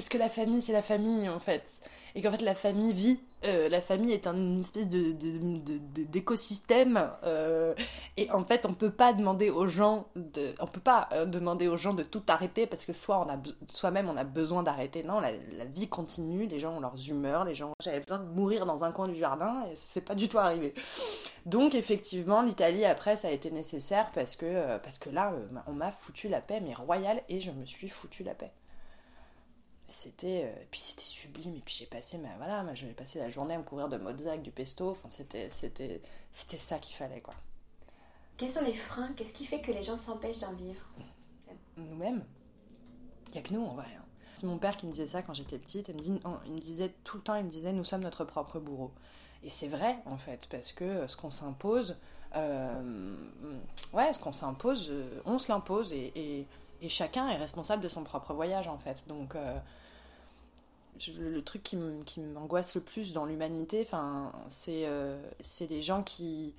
Parce 0.00 0.08
que 0.08 0.16
la 0.16 0.30
famille, 0.30 0.62
c'est 0.62 0.72
la 0.72 0.80
famille, 0.80 1.28
en 1.28 1.40
fait. 1.40 1.82
Et 2.14 2.22
qu'en 2.22 2.30
fait, 2.30 2.40
la 2.40 2.54
famille 2.54 2.94
vit. 2.94 3.20
Euh, 3.44 3.68
la 3.68 3.82
famille 3.82 4.12
est 4.12 4.26
une 4.26 4.58
espèce 4.58 4.88
d'écosystème. 4.88 7.10
Euh, 7.24 7.74
et 8.16 8.30
en 8.30 8.42
fait, 8.46 8.64
on 8.64 8.72
peut 8.72 8.90
pas 8.90 9.12
demander 9.12 9.50
aux 9.50 9.66
gens 9.66 10.06
de, 10.16 10.54
on 10.58 10.66
peut 10.66 10.80
pas 10.80 11.06
euh, 11.12 11.26
demander 11.26 11.68
aux 11.68 11.76
gens 11.76 11.92
de 11.92 12.02
tout 12.02 12.22
arrêter 12.28 12.66
parce 12.66 12.86
que 12.86 12.94
soit 12.94 13.18
on 13.18 13.28
a, 13.28 13.36
soi-même 13.70 14.08
on 14.08 14.16
a 14.16 14.24
besoin 14.24 14.62
d'arrêter. 14.62 15.02
Non, 15.02 15.20
la, 15.20 15.32
vie 15.66 15.88
continue. 15.88 16.46
Les 16.46 16.60
gens 16.60 16.78
ont 16.78 16.80
leurs 16.80 17.10
humeurs. 17.10 17.44
Les 17.44 17.54
gens, 17.54 17.74
j'avais 17.82 18.00
besoin 18.00 18.20
de 18.20 18.24
mourir 18.24 18.64
dans 18.64 18.84
un 18.84 18.92
coin 18.92 19.06
du 19.06 19.16
jardin 19.16 19.66
et 19.70 19.74
c'est 19.74 20.00
pas 20.00 20.14
du 20.14 20.30
tout 20.30 20.38
arrivé. 20.38 20.72
Donc 21.44 21.74
effectivement, 21.74 22.40
l'Italie 22.40 22.86
après, 22.86 23.18
ça 23.18 23.28
a 23.28 23.32
été 23.32 23.50
nécessaire 23.50 24.12
parce 24.14 24.34
que, 24.34 24.78
parce 24.78 24.98
que 24.98 25.10
là, 25.10 25.34
on 25.66 25.72
m'a 25.72 25.92
foutu 25.92 26.28
la 26.28 26.40
paix, 26.40 26.60
mais 26.60 26.72
royale, 26.72 27.20
et 27.28 27.40
je 27.40 27.50
me 27.50 27.66
suis 27.66 27.90
foutu 27.90 28.24
la 28.24 28.32
paix 28.32 28.50
c'était 29.90 30.44
euh, 30.44 30.64
puis 30.70 30.80
c'était 30.80 31.04
sublime 31.04 31.54
et 31.56 31.60
puis 31.60 31.74
j'ai 31.74 31.86
passé 31.86 32.16
ma 32.16 32.34
voilà 32.36 32.74
j'avais 32.74 32.92
passé 32.92 33.18
la 33.18 33.28
journée 33.28 33.54
à 33.54 33.58
me 33.58 33.64
couvrir 33.64 33.88
de 33.88 33.96
Mozart 33.96 34.38
du 34.38 34.50
pesto 34.50 34.90
enfin 34.90 35.08
c'était 35.10 35.50
c'était 35.50 36.00
c'était 36.32 36.56
ça 36.56 36.78
qu'il 36.78 36.96
fallait 36.96 37.20
quoi. 37.20 37.34
Quels 38.36 38.50
sont 38.50 38.62
les 38.62 38.74
freins? 38.74 39.12
Qu'est-ce 39.16 39.32
qui 39.32 39.44
fait 39.44 39.60
que 39.60 39.70
les 39.70 39.82
gens 39.82 39.96
s'empêchent 39.96 40.38
d'en 40.38 40.54
vivre? 40.54 40.80
Nous-mêmes. 41.76 42.24
Il 43.28 43.34
y 43.34 43.38
a 43.38 43.42
que 43.42 43.52
nous 43.52 43.62
en 43.62 43.74
vrai 43.74 43.88
hein. 43.98 44.04
c'est 44.34 44.46
mon 44.46 44.56
père 44.58 44.76
qui 44.76 44.86
me 44.86 44.92
disait 44.92 45.08
ça 45.08 45.22
quand 45.22 45.34
j'étais 45.34 45.58
petite. 45.58 45.88
Il 45.88 45.96
me, 45.96 46.00
dit, 46.00 46.20
il 46.46 46.52
me 46.52 46.60
disait 46.60 46.94
tout 47.04 47.18
le 47.18 47.22
temps 47.22 47.34
il 47.34 47.44
me 47.44 47.50
disait 47.50 47.72
nous 47.72 47.84
sommes 47.84 48.02
notre 48.02 48.24
propre 48.24 48.60
bourreau. 48.60 48.92
Et 49.42 49.50
c'est 49.50 49.68
vrai 49.68 49.98
en 50.06 50.18
fait 50.18 50.46
parce 50.50 50.72
que 50.72 50.84
euh, 50.84 51.08
ce 51.08 51.16
qu'on 51.16 51.30
s'impose 51.30 51.96
euh, 52.36 53.16
ouais 53.92 54.12
ce 54.12 54.20
qu'on 54.20 54.32
s'impose 54.32 54.92
on 55.24 55.38
se 55.38 55.50
l'impose 55.50 55.92
et, 55.92 56.12
et, 56.14 56.46
et, 56.80 56.88
chacun 56.88 57.28
est 57.28 57.36
responsable 57.36 57.82
de 57.82 57.88
son 57.88 58.04
propre 58.04 58.34
voyage 58.34 58.68
en 58.68 58.78
fait 58.78 59.04
donc 59.06 59.36
le 61.18 61.42
truc 61.42 61.62
qui 61.62 62.20
m'angoisse 62.20 62.74
le 62.74 62.80
plus 62.80 63.12
dans 63.12 63.24
l'humanité, 63.24 63.86
c'est 64.48 64.86
euh, 64.86 65.18
les 65.68 65.82
gens 65.82 66.02
qui, 66.02 66.54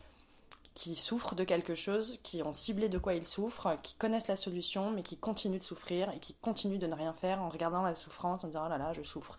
qui 0.74 0.96
souffrent 0.96 1.36
de 1.36 1.44
quelque 1.44 1.76
chose, 1.76 2.20
qui 2.24 2.42
ont 2.44 2.54
ciblé 2.54 2.90
de 2.90 2.98
quoi 2.98 3.14
ils 3.14 3.26
souffrent, 3.26 3.78
qui 3.84 3.96
connaissent 3.96 4.28
la 4.28 4.36
solution, 4.36 4.92
mais 4.92 5.04
qui 5.04 5.18
continuent 5.18 5.60
de 5.60 5.64
souffrir 5.64 6.10
et 6.12 6.20
qui 6.20 6.34
continuent 6.36 6.80
de 6.80 6.88
ne 6.88 6.96
rien 6.96 7.14
faire 7.14 7.42
en 7.42 7.50
regardant 7.50 7.82
la 7.82 7.96
souffrance, 7.96 8.44
en 8.44 8.48
disant 8.48 8.64
oh 8.66 8.70
là 8.70 8.78
là, 8.78 8.94
je 8.94 9.04
souffre. 9.04 9.38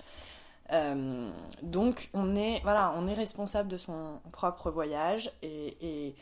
Euh, 0.71 1.31
donc 1.63 2.09
on 2.15 2.37
est 2.37 2.61
voilà, 2.63 2.95
on 2.97 3.07
est 3.09 3.15
responsable 3.15 3.69
de 3.69 3.77
son 3.77 4.21
propre 4.31 4.71
voyage 4.71 5.33
et 5.43 6.15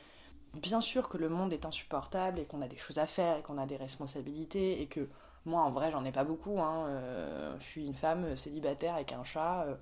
bien 0.54 0.80
sûr 0.80 1.08
que 1.08 1.16
le 1.16 1.28
monde 1.28 1.52
est 1.52 1.64
insupportable 1.64 2.38
et 2.38 2.44
qu'on 2.44 2.62
a 2.62 2.68
des 2.68 2.76
choses 2.76 2.98
à 2.98 3.06
faire 3.06 3.38
et 3.38 3.42
qu'on 3.42 3.58
a 3.58 3.66
des 3.66 3.76
responsabilités 3.76 4.82
et 4.82 4.86
que 4.86 5.08
moi, 5.46 5.62
en 5.62 5.70
vrai, 5.70 5.90
j'en 5.90 6.04
ai 6.04 6.12
pas 6.12 6.24
beaucoup. 6.24 6.60
Hein. 6.60 6.86
Euh, 6.88 7.56
je 7.60 7.64
suis 7.64 7.86
une 7.86 7.94
femme 7.94 8.36
célibataire 8.36 8.94
avec 8.94 9.12
un 9.12 9.24
chat. 9.24 9.64
Euh, 9.66 9.74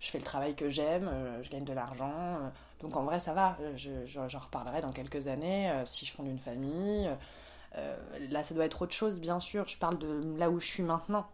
je 0.00 0.10
fais 0.10 0.18
le 0.18 0.24
travail 0.24 0.54
que 0.54 0.68
j'aime, 0.68 1.08
euh, 1.08 1.42
je 1.42 1.50
gagne 1.50 1.64
de 1.64 1.72
l'argent. 1.72 2.12
donc 2.80 2.96
en 2.96 3.02
vrai, 3.02 3.18
ça 3.18 3.34
va. 3.34 3.56
J'en 3.76 4.38
reparlerai 4.38 4.80
dans 4.80 4.92
quelques 4.92 5.26
années 5.26 5.72
si 5.84 6.06
je 6.06 6.12
fonde 6.12 6.28
une 6.28 6.38
famille. 6.38 7.10
là, 7.74 8.44
ça 8.44 8.54
doit 8.54 8.64
être 8.64 8.82
autre 8.82 8.94
chose, 8.94 9.18
bien 9.18 9.40
sûr. 9.40 9.66
Je 9.66 9.78
parle 9.78 9.98
de 9.98 10.36
là 10.38 10.50
où 10.50 10.60
je 10.60 10.66
suis 10.66 10.82
maintenant. 10.84 11.26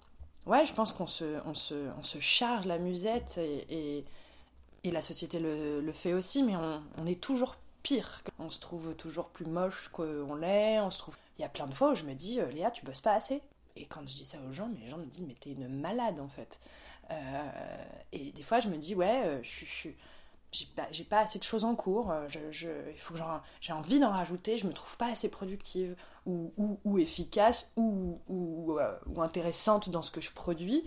Ouais, 0.46 0.64
je 0.66 0.74
pense 0.74 0.92
qu'on 0.92 1.06
se, 1.06 1.40
on 1.46 1.54
se, 1.54 1.74
on 1.98 2.02
se 2.02 2.18
charge 2.20 2.66
la 2.66 2.78
musette 2.78 3.38
et, 3.38 4.04
et, 4.84 4.90
la 4.90 5.00
société 5.00 5.40
le, 5.40 5.80
le, 5.80 5.92
fait 5.92 6.12
aussi, 6.12 6.42
mais 6.42 6.54
on, 6.54 6.82
on 6.98 7.06
est 7.06 7.18
toujours 7.18 7.56
pire. 7.84 8.22
On 8.40 8.50
se 8.50 8.58
trouve 8.58 8.96
toujours 8.96 9.28
plus 9.28 9.46
moche 9.46 9.88
qu'on 9.92 10.34
l'est, 10.34 10.80
on 10.80 10.90
se 10.90 10.98
trouve 10.98 11.16
il 11.38 11.42
y 11.42 11.44
a 11.44 11.48
plein 11.48 11.66
de 11.66 11.74
fois 11.74 11.92
où 11.92 11.94
je 11.94 12.04
me 12.04 12.14
dis, 12.14 12.40
euh, 12.40 12.50
Léa, 12.50 12.70
tu 12.70 12.84
bosses 12.84 13.00
pas 13.00 13.12
assez. 13.12 13.42
Et 13.76 13.86
quand 13.86 14.00
je 14.02 14.14
dis 14.14 14.24
ça 14.24 14.38
aux 14.48 14.52
gens, 14.52 14.70
les 14.80 14.88
gens 14.88 14.98
me 14.98 15.06
disent, 15.06 15.24
mais 15.26 15.34
t'es 15.34 15.50
une 15.50 15.68
malade 15.68 16.20
en 16.20 16.28
fait. 16.28 16.60
Euh, 17.10 17.84
et 18.12 18.30
des 18.32 18.42
fois, 18.42 18.60
je 18.60 18.68
me 18.68 18.76
dis, 18.76 18.94
ouais, 18.94 19.22
euh, 19.24 19.42
je 19.42 19.64
suis. 19.64 19.96
J'ai 20.52 20.66
pas, 20.66 20.86
pas, 21.10 21.22
assez 21.22 21.40
de 21.40 21.44
choses 21.44 21.64
en 21.64 21.74
cours, 21.74 22.14
je, 22.28 22.38
je, 22.52 22.68
il 22.92 23.00
faut 23.00 23.12
que 23.12 23.20
j'ai 23.60 23.72
envie 23.72 23.98
d'en 23.98 24.12
rajouter, 24.12 24.56
je 24.56 24.68
me 24.68 24.72
trouve 24.72 24.96
pas 24.96 25.10
assez 25.10 25.28
productive 25.28 25.96
ou, 26.26 26.52
ou, 26.84 26.96
efficace 26.96 27.72
ou, 27.74 28.20
ou, 28.28 28.78
intéressante 29.20 29.90
dans 29.90 30.00
ce 30.00 30.12
que 30.12 30.20
je 30.20 30.30
produis. 30.30 30.84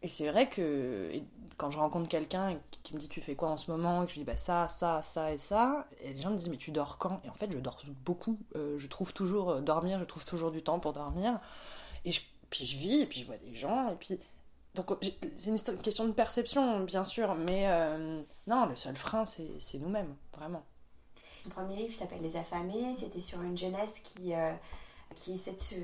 et 0.00 0.08
c'est 0.08 0.30
vrai 0.30 0.48
que 0.48 1.12
quand 1.56 1.70
je 1.70 1.78
rencontre 1.78 2.08
quelqu'un 2.08 2.58
qui 2.82 2.94
me 2.94 3.00
dit 3.00 3.08
tu 3.08 3.20
fais 3.20 3.34
quoi 3.34 3.50
en 3.50 3.56
ce 3.56 3.70
moment, 3.70 4.02
et 4.02 4.06
que 4.06 4.12
je 4.12 4.18
dis 4.18 4.24
bah 4.24 4.36
ça, 4.36 4.68
ça, 4.68 5.02
ça 5.02 5.32
et 5.32 5.38
ça, 5.38 5.86
et 6.00 6.12
les 6.12 6.20
gens 6.20 6.30
me 6.30 6.36
disent 6.36 6.48
mais 6.48 6.56
tu 6.56 6.70
dors 6.70 6.98
quand? 6.98 7.20
Et 7.24 7.28
en 7.28 7.34
fait 7.34 7.50
je 7.52 7.58
dors 7.58 7.78
beaucoup, 8.04 8.38
euh, 8.56 8.78
je 8.78 8.86
trouve 8.86 9.12
toujours 9.12 9.50
euh, 9.50 9.60
dormir, 9.60 9.98
je 9.98 10.04
trouve 10.04 10.24
toujours 10.24 10.50
du 10.50 10.62
temps 10.62 10.80
pour 10.80 10.92
dormir, 10.92 11.38
et 12.04 12.12
puis 12.50 12.64
je 12.64 12.78
vis, 12.78 13.00
et 13.00 13.06
puis 13.06 13.20
je 13.20 13.26
vois 13.26 13.38
des 13.38 13.54
gens, 13.54 13.90
et 13.90 13.96
puis 13.96 14.18
donc 14.74 14.90
c'est 15.36 15.50
une 15.50 15.78
question 15.78 16.06
de 16.06 16.12
perception 16.12 16.80
bien 16.80 17.04
sûr, 17.04 17.34
mais 17.34 17.64
euh, 17.68 18.22
non 18.46 18.66
le 18.66 18.76
seul 18.76 18.96
frein 18.96 19.24
c'est 19.24 19.78
nous-mêmes 19.78 20.14
vraiment. 20.36 20.64
Le 21.44 21.50
premier 21.50 21.76
livre 21.76 21.94
s'appelle 21.94 22.22
Les 22.22 22.36
affamés, 22.36 22.94
c'était 22.96 23.20
sur 23.20 23.42
une 23.42 23.56
jeunesse 23.56 24.00
qui 24.04 24.32
qui 25.14 25.34
essaie 25.34 25.52
de 25.52 25.60
se 25.60 25.74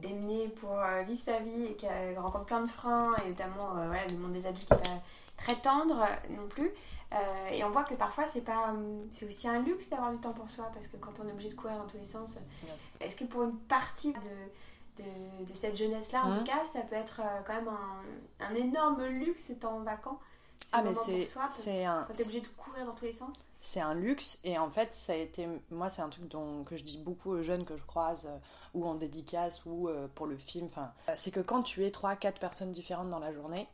démener 0.00 0.48
pour 0.48 0.72
euh, 0.72 1.02
vivre 1.02 1.20
sa 1.20 1.38
vie 1.38 1.66
et 1.66 1.74
qui 1.74 1.86
rencontre 2.16 2.44
plein 2.44 2.62
de 2.62 2.70
freins, 2.70 3.14
et 3.24 3.28
notamment 3.28 3.76
euh, 3.76 3.86
voilà, 3.86 4.06
le 4.06 4.18
monde 4.18 4.32
des 4.32 4.46
adultes 4.46 4.66
qui 4.66 4.74
n'est 4.74 4.80
pas 4.80 5.02
très 5.36 5.54
tendre 5.56 6.06
non 6.30 6.46
plus. 6.48 6.70
Euh, 7.12 7.48
et 7.52 7.62
on 7.62 7.70
voit 7.70 7.84
que 7.84 7.94
parfois 7.94 8.26
c'est 8.26 8.40
pas 8.40 8.74
c'est 9.10 9.26
aussi 9.26 9.46
un 9.46 9.60
luxe 9.60 9.88
d'avoir 9.88 10.10
du 10.10 10.18
temps 10.18 10.32
pour 10.32 10.50
soi 10.50 10.68
parce 10.74 10.88
que 10.88 10.96
quand 10.96 11.20
on 11.20 11.28
est 11.28 11.30
obligé 11.30 11.50
de 11.50 11.54
courir 11.54 11.76
dans 11.78 11.86
tous 11.86 11.98
les 11.98 12.06
sens 12.06 12.36
est-ce 12.98 13.14
que 13.14 13.22
pour 13.22 13.44
une 13.44 13.56
partie 13.56 14.12
de, 14.12 15.04
de, 15.04 15.44
de 15.44 15.54
cette 15.54 15.76
jeunesse 15.76 16.10
là 16.10 16.24
en 16.24 16.30
mmh. 16.30 16.38
tout 16.38 16.44
cas 16.44 16.64
ça 16.72 16.80
peut 16.80 16.96
être 16.96 17.20
quand 17.46 17.54
même 17.54 17.68
un, 17.68 18.44
un 18.44 18.54
énorme 18.56 19.04
luxe 19.04 19.52
temps 19.60 19.78
vacants 19.82 20.18
ah 20.72 20.82
mais 20.82 20.94
c'est 20.94 21.28
c'est 21.50 21.84
un 21.84 22.02
t'es 22.12 22.22
obligé 22.22 22.40
de 22.40 22.48
courir 22.48 22.84
dans 22.86 22.94
tous 22.94 23.04
les 23.04 23.12
sens. 23.12 23.34
C'est 23.62 23.80
un 23.80 23.94
luxe 23.94 24.38
et 24.44 24.58
en 24.58 24.70
fait 24.70 24.92
ça 24.94 25.12
a 25.12 25.16
été 25.16 25.48
moi 25.70 25.88
c'est 25.88 26.02
un 26.02 26.08
truc 26.08 26.28
dont, 26.28 26.64
que 26.64 26.76
je 26.76 26.84
dis 26.84 26.98
beaucoup 26.98 27.30
aux 27.30 27.42
jeunes 27.42 27.64
que 27.64 27.76
je 27.76 27.84
croise 27.84 28.26
euh, 28.26 28.38
ou 28.74 28.86
en 28.86 28.94
dédicace 28.94 29.62
ou 29.64 29.88
euh, 29.88 30.06
pour 30.14 30.26
le 30.26 30.36
film 30.36 30.66
enfin 30.66 30.92
c'est 31.16 31.30
que 31.30 31.40
quand 31.40 31.62
tu 31.62 31.84
es 31.84 31.90
3 31.90 32.16
4 32.16 32.38
personnes 32.38 32.72
différentes 32.72 33.10
dans 33.10 33.18
la 33.18 33.32
journée 33.32 33.68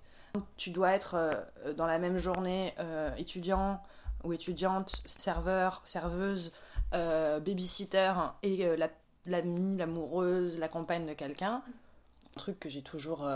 tu 0.56 0.70
dois 0.70 0.92
être 0.92 1.14
euh, 1.14 1.74
dans 1.74 1.86
la 1.86 1.98
même 1.98 2.18
journée 2.18 2.74
étudiant 3.18 3.82
ou 4.24 4.32
étudiante 4.32 5.02
serveur 5.06 5.82
serveuse 5.84 6.52
babysitter 6.92 8.12
et 8.42 8.76
l'amie 9.26 9.76
l'amoureuse 9.76 10.58
la 10.58 10.68
compagne 10.68 11.06
de 11.06 11.14
quelqu'un. 11.14 11.62
Un 12.34 12.38
truc 12.38 12.60
que 12.60 12.68
j'ai 12.68 12.82
toujours 12.82 13.28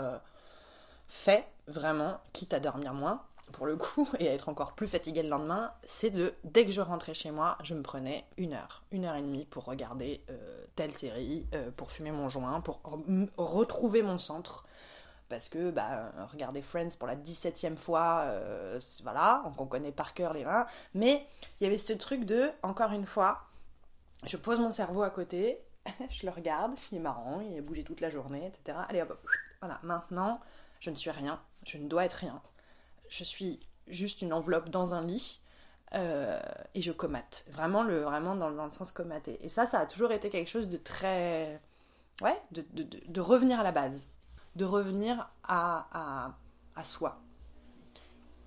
fait 1.07 1.47
vraiment 1.67 2.17
quitte 2.33 2.53
à 2.53 2.59
dormir 2.59 2.93
moins 2.93 3.21
pour 3.51 3.65
le 3.65 3.75
coup, 3.75 4.07
et 4.19 4.27
à 4.27 4.33
être 4.33 4.49
encore 4.49 4.73
plus 4.73 4.87
fatiguée 4.87 5.23
le 5.23 5.29
lendemain, 5.29 5.71
c'est 5.83 6.09
de, 6.09 6.33
dès 6.43 6.65
que 6.65 6.71
je 6.71 6.81
rentrais 6.81 7.13
chez 7.13 7.31
moi, 7.31 7.57
je 7.63 7.73
me 7.73 7.81
prenais 7.81 8.25
une 8.37 8.53
heure, 8.53 8.83
une 8.91 9.05
heure 9.05 9.15
et 9.15 9.21
demie 9.21 9.45
pour 9.45 9.65
regarder 9.65 10.23
euh, 10.29 10.65
telle 10.75 10.93
série, 10.93 11.45
euh, 11.53 11.71
pour 11.71 11.91
fumer 11.91 12.11
mon 12.11 12.29
joint, 12.29 12.61
pour 12.61 12.81
retrouver 13.37 14.01
mon 14.01 14.17
centre. 14.17 14.65
Parce 15.29 15.49
que, 15.49 15.71
bah, 15.71 16.13
regarder 16.31 16.61
Friends 16.61 16.91
pour 16.97 17.07
la 17.07 17.17
17e 17.17 17.75
fois, 17.75 18.21
euh, 18.27 18.79
voilà, 19.03 19.43
on 19.59 19.65
connaît 19.65 19.91
par 19.91 20.13
cœur 20.13 20.33
les 20.33 20.45
reins. 20.45 20.65
Mais 20.93 21.27
il 21.59 21.65
y 21.65 21.67
avait 21.67 21.77
ce 21.77 21.91
truc 21.91 22.23
de, 22.23 22.49
encore 22.63 22.93
une 22.93 23.05
fois, 23.05 23.41
je 24.25 24.37
pose 24.37 24.59
mon 24.59 24.71
cerveau 24.71 25.03
à 25.03 25.09
côté, 25.09 25.59
je 26.09 26.25
le 26.25 26.31
regarde, 26.31 26.73
il 26.91 26.97
est 26.97 27.01
marrant, 27.01 27.41
il 27.41 27.57
a 27.57 27.61
bougé 27.61 27.83
toute 27.83 27.99
la 27.99 28.09
journée, 28.09 28.47
etc. 28.47 28.77
Allez 28.87 29.01
hop, 29.01 29.19
Voilà, 29.59 29.79
maintenant, 29.83 30.39
je 30.79 30.89
ne 30.89 30.95
suis 30.95 31.11
rien, 31.11 31.41
je 31.65 31.77
ne 31.77 31.89
dois 31.89 32.05
être 32.05 32.13
rien. 32.13 32.41
Je 33.09 33.23
suis 33.23 33.59
juste 33.87 34.21
une 34.21 34.33
enveloppe 34.33 34.69
dans 34.69 34.93
un 34.93 35.05
lit 35.05 35.41
euh, 35.93 36.39
et 36.73 36.81
je 36.81 36.91
comate. 36.91 37.45
Vraiment, 37.49 37.83
le, 37.83 38.01
vraiment 38.01 38.35
dans, 38.35 38.49
le 38.49 38.71
sens 38.71 38.91
comater. 38.91 39.39
Et 39.43 39.49
ça, 39.49 39.67
ça 39.67 39.79
a 39.79 39.85
toujours 39.85 40.11
été 40.11 40.29
quelque 40.29 40.49
chose 40.49 40.67
de 40.67 40.77
très. 40.77 41.61
Ouais, 42.21 42.39
de, 42.51 42.65
de, 42.73 42.83
de 43.07 43.21
revenir 43.21 43.59
à 43.59 43.63
la 43.63 43.71
base, 43.71 44.09
de 44.55 44.65
revenir 44.65 45.29
à, 45.43 45.87
à, 45.91 46.37
à 46.75 46.83
soi. 46.83 47.19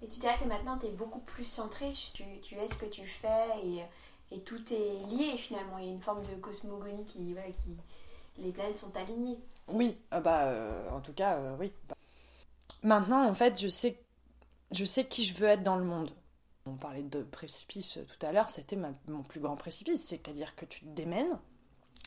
Et 0.02 0.08
tu 0.08 0.18
dirais 0.18 0.36
que 0.40 0.44
maintenant, 0.48 0.76
tu 0.76 0.86
es 0.86 0.90
beaucoup 0.90 1.20
plus 1.20 1.44
centré, 1.44 1.92
tu, 1.92 2.24
tu, 2.40 2.56
es 2.56 2.68
ce 2.68 2.74
que 2.74 2.86
tu 2.86 3.06
fais 3.06 3.46
et, 3.62 3.84
et, 4.32 4.40
tout 4.40 4.60
est 4.72 5.06
lié 5.08 5.36
finalement. 5.36 5.78
Il 5.78 5.84
y 5.84 5.88
a 5.88 5.92
une 5.92 6.00
forme 6.00 6.22
de 6.24 6.34
cosmogonie 6.40 7.04
qui. 7.04 7.32
Voilà, 7.32 7.50
qui 7.52 7.76
les 8.38 8.52
planètes 8.52 8.74
sont 8.74 8.96
alignées. 8.96 9.38
Oui, 9.68 9.98
euh, 10.14 10.20
bah, 10.20 10.44
euh, 10.44 10.90
en 10.90 11.00
tout 11.00 11.12
cas, 11.12 11.38
oui. 11.58 11.72
Maintenant, 12.82 13.28
en 13.28 13.34
fait, 13.34 13.60
je 13.60 13.68
sais, 13.68 14.02
je 14.72 14.84
sais 14.84 15.06
qui 15.06 15.24
je 15.24 15.34
veux 15.34 15.48
être 15.48 15.62
dans 15.62 15.76
le 15.76 15.84
monde. 15.84 16.10
On 16.66 16.76
parlait 16.76 17.02
de 17.02 17.22
précipice 17.22 17.98
tout 18.06 18.26
à 18.26 18.32
l'heure, 18.32 18.50
c'était 18.50 18.76
mon 19.08 19.22
plus 19.22 19.40
grand 19.40 19.56
précipice. 19.56 20.04
C'est-à-dire 20.06 20.54
que 20.54 20.64
tu 20.64 20.80
te 20.80 20.88
démènes, 20.88 21.38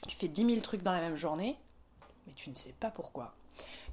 tu 0.08 0.16
fais 0.16 0.28
10 0.28 0.46
000 0.46 0.62
trucs 0.62 0.84
dans 0.84 0.92
la 0.92 1.02
même 1.02 1.16
journée, 1.16 1.58
mais 2.28 2.34
tu 2.34 2.50
ne 2.50 2.56
sais 2.56 2.74
pas 2.74 2.92
pourquoi. 2.92 3.36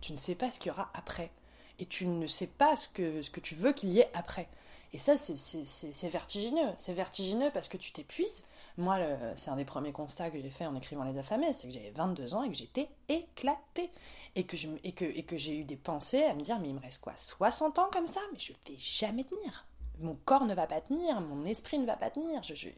Tu 0.00 0.12
ne 0.12 0.16
sais 0.16 0.34
pas 0.34 0.50
ce 0.50 0.58
qu'il 0.58 0.68
y 0.68 0.72
aura 0.72 0.90
après. 0.94 1.30
Et 1.78 1.86
tu 1.86 2.06
ne 2.06 2.26
sais 2.26 2.46
pas 2.46 2.76
ce 2.76 2.88
que, 2.88 3.22
ce 3.22 3.30
que 3.30 3.40
tu 3.40 3.54
veux 3.54 3.72
qu'il 3.72 3.92
y 3.92 4.00
ait 4.00 4.10
après. 4.12 4.48
Et 4.92 4.98
ça, 4.98 5.16
c'est 5.16 6.08
vertigineux. 6.08 6.72
C'est 6.76 6.92
vertigineux 6.92 7.50
parce 7.52 7.68
que 7.68 7.76
tu 7.76 7.92
t'épuises. 7.92 8.44
Moi, 8.78 8.98
c'est 9.36 9.50
un 9.50 9.56
des 9.56 9.64
premiers 9.64 9.92
constats 9.92 10.30
que 10.30 10.40
j'ai 10.40 10.50
fait 10.50 10.66
en 10.66 10.74
écrivant 10.74 11.04
Les 11.04 11.18
Affamés, 11.18 11.52
c'est 11.52 11.68
que 11.68 11.74
j'avais 11.74 11.90
22 11.90 12.34
ans 12.34 12.42
et 12.44 12.48
que 12.48 12.54
j'étais 12.54 12.88
éclatée. 13.08 13.90
Et 14.36 14.44
que, 14.44 14.56
et 14.84 14.92
que, 14.92 15.04
et 15.04 15.24
que 15.24 15.36
j'ai 15.36 15.58
eu 15.58 15.64
des 15.64 15.76
pensées 15.76 16.22
à 16.24 16.34
me 16.34 16.40
dire, 16.40 16.58
mais 16.60 16.68
il 16.68 16.74
me 16.74 16.80
reste 16.80 17.00
quoi 17.00 17.14
60 17.16 17.78
ans 17.80 17.88
comme 17.92 18.06
ça? 18.06 18.20
Mais 18.32 18.38
je 18.38 18.52
vais 18.52 18.76
jamais 18.78 19.24
tenir 19.24 19.66
mon 20.00 20.14
corps 20.24 20.44
ne 20.44 20.54
va 20.54 20.66
pas 20.66 20.80
tenir, 20.80 21.20
mon 21.20 21.44
esprit 21.44 21.78
ne 21.78 21.86
va 21.86 21.96
pas 21.96 22.10
tenir. 22.10 22.42
Je, 22.42 22.68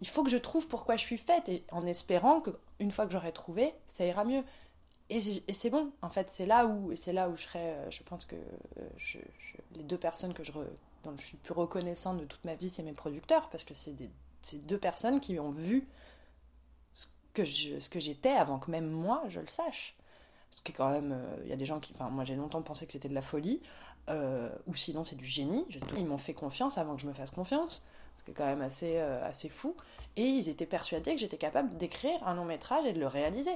il 0.00 0.08
faut 0.08 0.22
que 0.22 0.30
je 0.30 0.36
trouve 0.36 0.66
pourquoi 0.68 0.96
je 0.96 1.02
suis 1.02 1.18
faite, 1.18 1.48
et 1.48 1.64
en 1.70 1.86
espérant 1.86 2.40
qu'une 2.40 2.90
fois 2.90 3.06
que 3.06 3.12
j'aurai 3.12 3.32
trouvé, 3.32 3.72
ça 3.88 4.04
ira 4.04 4.24
mieux. 4.24 4.42
Et, 5.10 5.20
c'est 5.20 5.70
bon, 5.70 5.92
en 6.00 6.08
fait, 6.08 6.28
c'est 6.30 6.46
là 6.46 6.66
où, 6.66 6.94
c'est 6.96 7.12
là 7.12 7.28
où 7.28 7.36
je 7.36 7.42
serai. 7.42 7.74
Euh, 7.74 7.90
je 7.90 8.02
pense 8.02 8.24
que 8.24 8.36
euh, 8.36 9.20
les 9.74 9.82
deux 9.82 9.98
personnes 9.98 10.32
que 10.32 10.42
je 10.42 10.52
dont 11.04 11.16
je 11.18 11.26
suis 11.26 11.36
plus 11.36 11.52
reconnaissante 11.52 12.18
de 12.18 12.24
toute 12.24 12.44
ma 12.44 12.54
vie, 12.54 12.70
c'est 12.70 12.82
mes 12.82 12.92
producteurs, 12.92 13.50
parce 13.50 13.64
que 13.64 13.74
c'est 13.74 13.94
deux 14.54 14.78
personnes 14.78 15.20
qui 15.20 15.38
ont 15.38 15.50
vu 15.50 15.86
ce 16.92 17.88
que 17.88 18.00
j'étais 18.00 18.30
avant 18.30 18.58
que 18.58 18.70
même 18.70 18.88
moi 18.88 19.22
je 19.28 19.40
le 19.40 19.46
sache. 19.46 19.96
Ce 20.50 20.60
qui 20.60 20.72
est 20.72 20.74
quand 20.74 20.90
même, 20.90 21.12
euh, 21.12 21.36
il 21.44 21.48
y 21.48 21.52
a 21.52 21.56
des 21.56 21.64
gens 21.64 21.80
qui, 21.80 21.92
enfin 21.94 22.10
moi 22.10 22.24
j'ai 22.24 22.36
longtemps 22.36 22.60
pensé 22.60 22.84
que 22.84 22.92
c'était 22.92 23.08
de 23.08 23.14
la 23.14 23.22
folie. 23.22 23.60
Euh, 24.10 24.50
ou 24.66 24.74
sinon 24.74 25.04
c'est 25.04 25.16
du 25.16 25.24
génie. 25.24 25.64
Ils 25.96 26.04
m'ont 26.04 26.18
fait 26.18 26.34
confiance 26.34 26.76
avant 26.76 26.94
que 26.94 27.00
je 27.00 27.06
me 27.06 27.14
fasse 27.14 27.30
confiance, 27.30 27.82
ce 28.18 28.22
qui 28.24 28.32
est 28.32 28.34
quand 28.34 28.44
même 28.44 28.60
assez, 28.60 28.98
euh, 28.98 29.26
assez 29.26 29.48
fou. 29.48 29.74
Et 30.16 30.24
ils 30.24 30.50
étaient 30.50 30.66
persuadés 30.66 31.14
que 31.14 31.20
j'étais 31.20 31.38
capable 31.38 31.74
d'écrire 31.78 32.22
un 32.26 32.34
long 32.34 32.44
métrage 32.44 32.84
et 32.84 32.92
de 32.92 33.00
le 33.00 33.06
réaliser. 33.06 33.54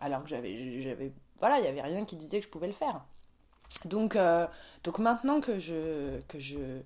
Alors 0.00 0.22
que 0.22 0.28
j'avais, 0.28 1.12
voilà, 1.40 1.58
il 1.58 1.62
n'y 1.62 1.68
avait 1.68 1.82
rien 1.82 2.04
qui 2.04 2.14
disait 2.14 2.38
que 2.38 2.46
je 2.46 2.50
pouvais 2.50 2.68
le 2.68 2.72
faire. 2.72 3.04
Donc, 3.84 4.16
donc 4.84 4.98
maintenant 5.00 5.40
que 5.40 5.58
je, 5.58 6.20
que 6.28 6.38
je, 6.38 6.82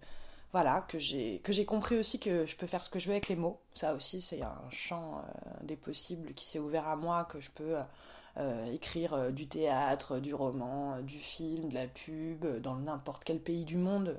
voilà, 0.53 0.85
que 0.89 0.99
j'ai, 0.99 1.41
compris 1.67 1.99
aussi 1.99 2.19
que 2.19 2.47
je 2.47 2.57
peux 2.57 2.67
faire 2.67 2.83
ce 2.83 2.91
que 2.91 2.99
je 2.99 3.07
veux 3.07 3.13
avec 3.13 3.29
les 3.29 3.37
mots, 3.37 3.61
ça 3.75 3.95
aussi 3.95 4.21
c'est 4.21 4.43
un 4.43 4.71
champ 4.71 5.23
des 5.63 5.77
possibles 5.77 6.35
qui 6.35 6.45
s'est 6.45 6.59
ouvert 6.59 6.89
à 6.89 6.97
moi, 6.97 7.25
que 7.25 7.41
je 7.41 7.51
peux 7.51 7.77
euh, 8.37 8.73
écrire 8.73 9.13
euh, 9.15 9.31
du 9.33 9.49
théâtre, 9.49 10.19
du 10.21 10.33
roman, 10.35 10.95
euh, 10.95 11.03
du 11.03 11.19
film, 11.19 11.69
de 11.69 11.75
la 11.75 11.89
pub, 11.89 12.47
dans 12.61 12.77
n'importe 12.77 13.25
quel 13.25 13.41
pays 13.41 13.65
du 13.65 13.77
monde. 13.77 14.17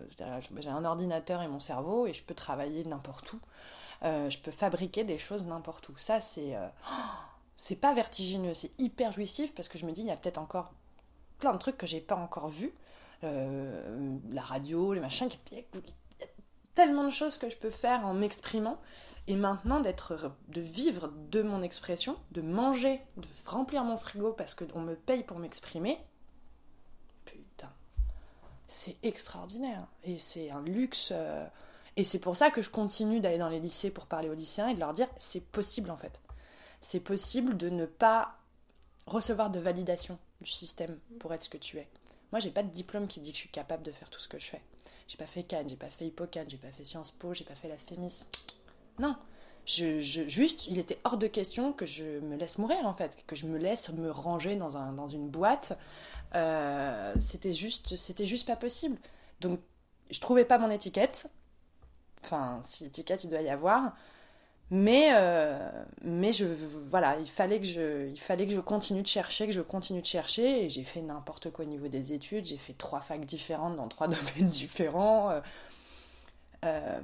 J'ai 0.60 0.70
un 0.70 0.86
ordinateur 0.86 1.42
et 1.42 1.48
mon 1.48 1.62
cerveau 1.62 2.06
et 2.06 2.14
je 2.14 2.22
peux 2.22 2.34
travailler 2.34 2.84
n'importe 2.84 3.32
où. 3.32 3.40
je 4.04 4.38
peux 4.38 4.52
fabriquer 4.52 5.06
des 5.06 5.18
choses 5.18 5.46
n'importe 5.46 5.88
où. 5.90 5.98
Ça, 5.98 6.20
c'est 6.20 6.56
c'est 7.56 7.78
pas 7.78 7.94
vertigineux, 7.94 8.54
c'est 8.54 8.72
hyper 8.80 9.14
jouissif 9.14 9.56
parce 9.56 9.70
que 9.70 9.78
je 9.78 9.86
me 9.86 9.92
dis, 9.94 10.02
il 10.02 10.08
y 10.08 10.12
a 10.12 10.18
peut-être 10.18 10.40
encore 10.40 10.74
plein 11.40 11.54
de 11.54 11.58
trucs 11.58 11.78
que 11.78 11.88
j'ai 11.88 12.02
pas 12.02 12.16
encore 12.16 12.50
vus. 12.50 12.74
la 13.24 14.42
radio, 14.42 14.94
les 14.94 15.00
machins, 15.00 15.30
y 15.52 15.60
a 15.60 15.64
tellement 16.76 17.04
de 17.04 17.10
choses 17.10 17.38
que 17.38 17.50
je 17.50 17.58
peux 17.58 17.70
faire 17.70 18.06
en 18.06 18.14
m'exprimant 18.14 18.80
et 19.28 19.36
maintenant, 19.36 19.80
d'être, 19.80 20.32
de 20.50 20.62
vivre 20.62 21.12
de 21.30 21.42
mon 21.42 21.62
expression, 21.62 22.18
de 22.32 22.42
manger, 22.42 23.02
de 23.18 23.28
remplir 23.46 23.84
mon 23.84 23.98
frigo 23.98 24.34
parce 24.34 24.56
qu'on 24.56 24.82
me 24.82 24.96
paye 24.96 25.24
pour 25.24 25.38
m'exprimer, 25.38 26.00
putain, 27.26 27.72
c'est 28.68 28.98
extraordinaire. 29.04 29.86
Et 30.04 30.18
c'est 30.18 30.50
un 30.50 30.62
luxe. 30.64 31.10
Euh, 31.12 31.46
et 31.98 32.04
c'est 32.04 32.20
pour 32.20 32.36
ça 32.36 32.50
que 32.50 32.62
je 32.62 32.70
continue 32.70 33.20
d'aller 33.20 33.38
dans 33.38 33.50
les 33.50 33.60
lycées 33.60 33.92
pour 33.92 34.08
parler 34.08 34.30
aux 34.30 34.34
lycéens 34.34 34.70
et 34.70 34.74
de 34.74 34.80
leur 34.80 34.94
dire 34.94 35.08
c'est 35.20 35.44
possible 35.44 35.92
en 35.92 35.98
fait. 35.98 36.20
C'est 36.80 37.00
possible 37.00 37.58
de 37.58 37.70
ne 37.70 37.86
pas 37.86 38.38
recevoir 39.06 39.52
de 39.52 39.60
validation 39.60 40.18
du 40.42 40.50
système 40.50 40.98
pour 41.20 41.34
être 41.34 41.44
ce 41.44 41.50
que 41.50 41.58
tu 41.58 41.78
es. 41.78 41.88
Moi, 42.32 42.40
j'ai 42.40 42.50
pas 42.50 42.64
de 42.64 42.70
diplôme 42.70 43.08
qui 43.08 43.20
dit 43.20 43.32
que 43.32 43.38
je 43.38 43.42
suis 43.42 43.50
capable 43.50 43.84
de 43.84 43.92
faire 43.92 44.10
tout 44.10 44.20
ce 44.20 44.28
que 44.28 44.40
je 44.40 44.48
fais. 44.48 44.62
J'ai 45.12 45.18
pas 45.18 45.28
fait 45.28 45.44
Cannes, 45.44 45.68
j'ai 45.68 45.76
pas 45.76 45.90
fait 45.90 46.06
Hippocane, 46.06 46.50
j'ai 46.50 46.56
pas 46.56 46.70
fait 46.70 46.86
Sciences 46.86 47.12
Po, 47.12 47.34
j'ai 47.34 47.44
pas 47.44 47.56
fait 47.56 47.68
la 47.68 47.76
Fémis. 47.76 48.28
Non. 48.98 49.18
Je, 49.66 50.00
juste, 50.00 50.68
il 50.68 50.80
était 50.80 51.00
hors 51.04 51.18
de 51.18 51.28
question 51.28 51.74
que 51.74 51.86
je 51.86 52.20
me 52.22 52.38
laisse 52.38 52.58
mourir 52.58 52.86
en 52.86 52.94
fait, 52.94 53.18
que 53.28 53.36
je 53.36 53.46
me 53.46 53.58
laisse 53.58 53.90
me 53.90 54.10
ranger 54.10 54.56
dans, 54.56 54.78
un, 54.78 54.94
dans 54.94 55.10
une 55.10 55.28
boîte. 55.28 55.78
Euh, 56.34 57.14
c'était 57.20 57.54
juste, 57.54 57.98
c'était 57.98 58.26
juste 58.26 58.48
pas 58.48 58.56
possible. 58.56 58.98
Donc, 59.42 59.60
je 60.12 60.22
trouvais 60.22 60.46
pas 60.46 60.58
mon 60.58 60.72
étiquette. 60.72 61.28
Enfin, 62.24 62.62
si 62.64 62.86
étiquette 62.86 63.26
il 63.26 63.30
doit 63.30 63.42
y 63.42 63.50
avoir. 63.50 63.94
Mais, 64.74 65.10
euh, 65.14 65.70
mais 66.02 66.32
je, 66.32 66.46
voilà, 66.90 67.18
il 67.20 67.28
fallait, 67.28 67.60
que 67.60 67.66
je, 67.66 68.08
il 68.08 68.20
fallait 68.20 68.48
que 68.48 68.54
je 68.54 68.62
continue 68.62 69.02
de 69.02 69.08
chercher, 69.08 69.46
que 69.46 69.52
je 69.52 69.62
continue 69.62 70.00
de 70.02 70.06
chercher. 70.06 70.66
Et 70.66 70.70
j'ai 70.70 70.86
fait 70.86 71.02
n'importe 71.02 71.52
quoi 71.52 71.66
au 71.66 71.68
niveau 71.68 71.90
des 71.90 72.14
études. 72.14 72.46
J'ai 72.46 72.58
fait 72.58 72.74
trois 72.74 73.02
facs 73.02 73.26
différentes 73.26 73.76
dans 73.76 73.90
trois 73.90 74.08
domaines 74.38 74.50
différents. 74.50 75.42
Euh, 76.64 77.00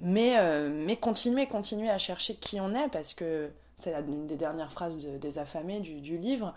mais, 0.00 0.38
euh, 0.38 0.70
mais 0.72 0.96
continuer, 0.96 1.46
continuer 1.46 1.90
à 1.90 1.98
chercher 1.98 2.34
qui 2.34 2.60
on 2.60 2.74
est, 2.74 2.88
parce 2.88 3.12
que 3.12 3.50
c'est 3.76 3.92
une 3.92 4.26
des 4.26 4.36
dernières 4.36 4.72
phrases 4.72 4.96
des 4.96 5.38
affamés 5.38 5.80
du, 5.80 6.00
du, 6.00 6.16
livre. 6.16 6.54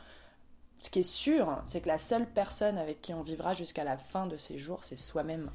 Ce 0.82 0.90
qui 0.90 1.00
est 1.00 1.04
sûr, 1.04 1.62
c'est 1.66 1.82
que 1.82 1.88
la 1.88 2.00
seule 2.00 2.28
personne 2.28 2.78
avec 2.78 3.02
qui 3.02 3.14
on 3.14 3.24
vivra 3.24 3.54
jusqu'à 3.54 3.84
la 3.84 3.98
fin 3.98 4.26
de 4.26 4.38
ses 4.38 4.58
jours, 4.58 4.84
c'est 4.84 4.98
soi-même. 4.98 5.52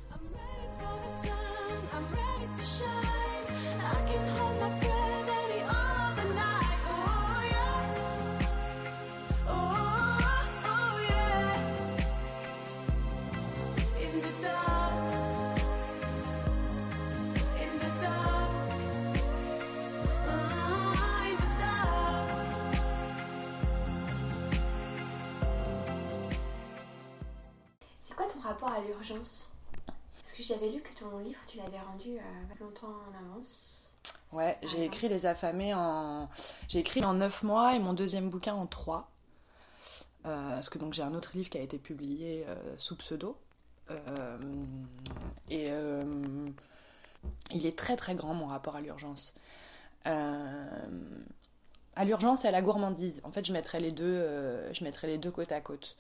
L'urgence 29.00 29.48
Parce 29.86 30.32
que 30.32 30.42
j'avais 30.42 30.68
lu 30.70 30.80
que 30.80 30.92
ton 30.98 31.18
livre, 31.18 31.40
tu 31.46 31.56
l'avais 31.58 31.80
rendu 31.80 32.18
euh, 32.18 32.54
longtemps 32.60 32.88
en 32.88 33.26
avance. 33.26 33.90
Ouais, 34.32 34.58
j'ai 34.62 34.84
écrit 34.84 35.08
Les 35.08 35.26
Affamés 35.26 35.74
en. 35.74 36.28
J'ai 36.68 36.78
écrit 36.78 37.04
en 37.04 37.14
9 37.14 37.42
mois 37.42 37.74
et 37.74 37.78
mon 37.78 37.94
deuxième 37.94 38.30
bouquin 38.30 38.54
en 38.54 38.66
3. 38.66 39.10
Euh, 40.26 40.50
parce 40.50 40.68
que 40.68 40.78
donc 40.78 40.92
j'ai 40.92 41.02
un 41.02 41.14
autre 41.14 41.30
livre 41.34 41.48
qui 41.48 41.56
a 41.56 41.62
été 41.62 41.78
publié 41.78 42.44
euh, 42.46 42.54
sous 42.78 42.96
pseudo. 42.96 43.36
et 45.48 45.70
il 47.52 47.66
est 47.66 47.76
très 47.76 47.96
très 47.96 48.14
grand 48.14 48.34
mon 48.34 48.46
rapport 48.46 48.76
à 48.76 48.80
l'urgence. 48.80 49.34
à 50.04 50.84
l'urgence 52.04 52.44
et 52.44 52.48
à 52.48 52.50
la 52.52 52.62
gourmandise. 52.62 53.20
En 53.24 53.32
fait, 53.32 53.44
je 53.44 53.52
mettrais 53.52 53.80
les 53.80 53.92
deux, 53.92 54.72
je 54.72 54.84
mettrais 54.84 55.08
les 55.08 55.18
deux 55.18 55.30
côte 55.32 55.52
à 55.52 55.60
côte. 55.60 55.96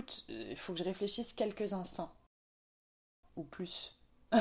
Écoute, 0.00 0.24
il 0.30 0.56
faut 0.56 0.72
que 0.72 0.78
je 0.78 0.84
réfléchisse 0.84 1.34
quelques 1.34 1.74
instants. 1.74 2.10
Ou 3.36 3.42
plus. 3.42 3.98
Moi, 4.32 4.40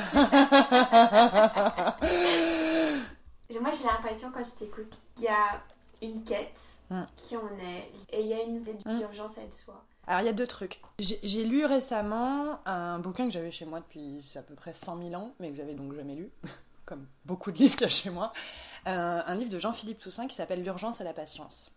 j'ai 3.49 3.83
l'impression, 3.83 4.31
quand 4.31 4.41
je 4.41 4.51
t'écoute, 4.51 4.97
qu'il 5.15 5.25
y 5.25 5.27
a 5.27 5.61
une 6.01 6.23
quête 6.23 6.61
hmm. 6.89 7.03
qui 7.17 7.35
en 7.35 7.49
est, 7.57 7.91
et 8.09 8.21
il 8.21 8.27
y 8.27 8.33
a 8.33 8.41
une 8.41 8.59
hmm. 8.61 8.99
d'urgence 8.99 9.37
à 9.37 9.41
être 9.41 9.53
soi. 9.53 9.83
Alors, 10.07 10.21
il 10.21 10.27
y 10.27 10.29
a 10.29 10.33
deux 10.33 10.47
trucs. 10.47 10.79
J'ai 10.97 11.43
lu 11.43 11.65
récemment 11.65 12.65
un 12.65 12.99
bouquin 12.99 13.25
que 13.25 13.33
j'avais 13.33 13.51
chez 13.51 13.65
moi 13.65 13.81
depuis 13.81 14.31
à 14.35 14.41
peu 14.41 14.55
près 14.55 14.73
100 14.73 15.09
000 15.09 15.21
ans, 15.21 15.33
mais 15.41 15.51
que 15.51 15.57
j'avais 15.57 15.73
donc 15.73 15.93
jamais 15.93 16.15
lu, 16.15 16.31
comme 16.85 17.05
beaucoup 17.25 17.51
de 17.51 17.57
livres 17.57 17.75
qu'il 17.75 17.83
y 17.83 17.87
a 17.87 17.89
chez 17.89 18.11
moi. 18.11 18.31
Euh, 18.87 19.21
un 19.25 19.35
livre 19.35 19.51
de 19.51 19.59
Jean-Philippe 19.59 19.99
Toussaint 19.99 20.27
qui 20.27 20.35
s'appelle 20.35 20.63
L'urgence 20.63 21.01
à 21.01 21.03
la 21.03 21.13
patience. 21.13 21.69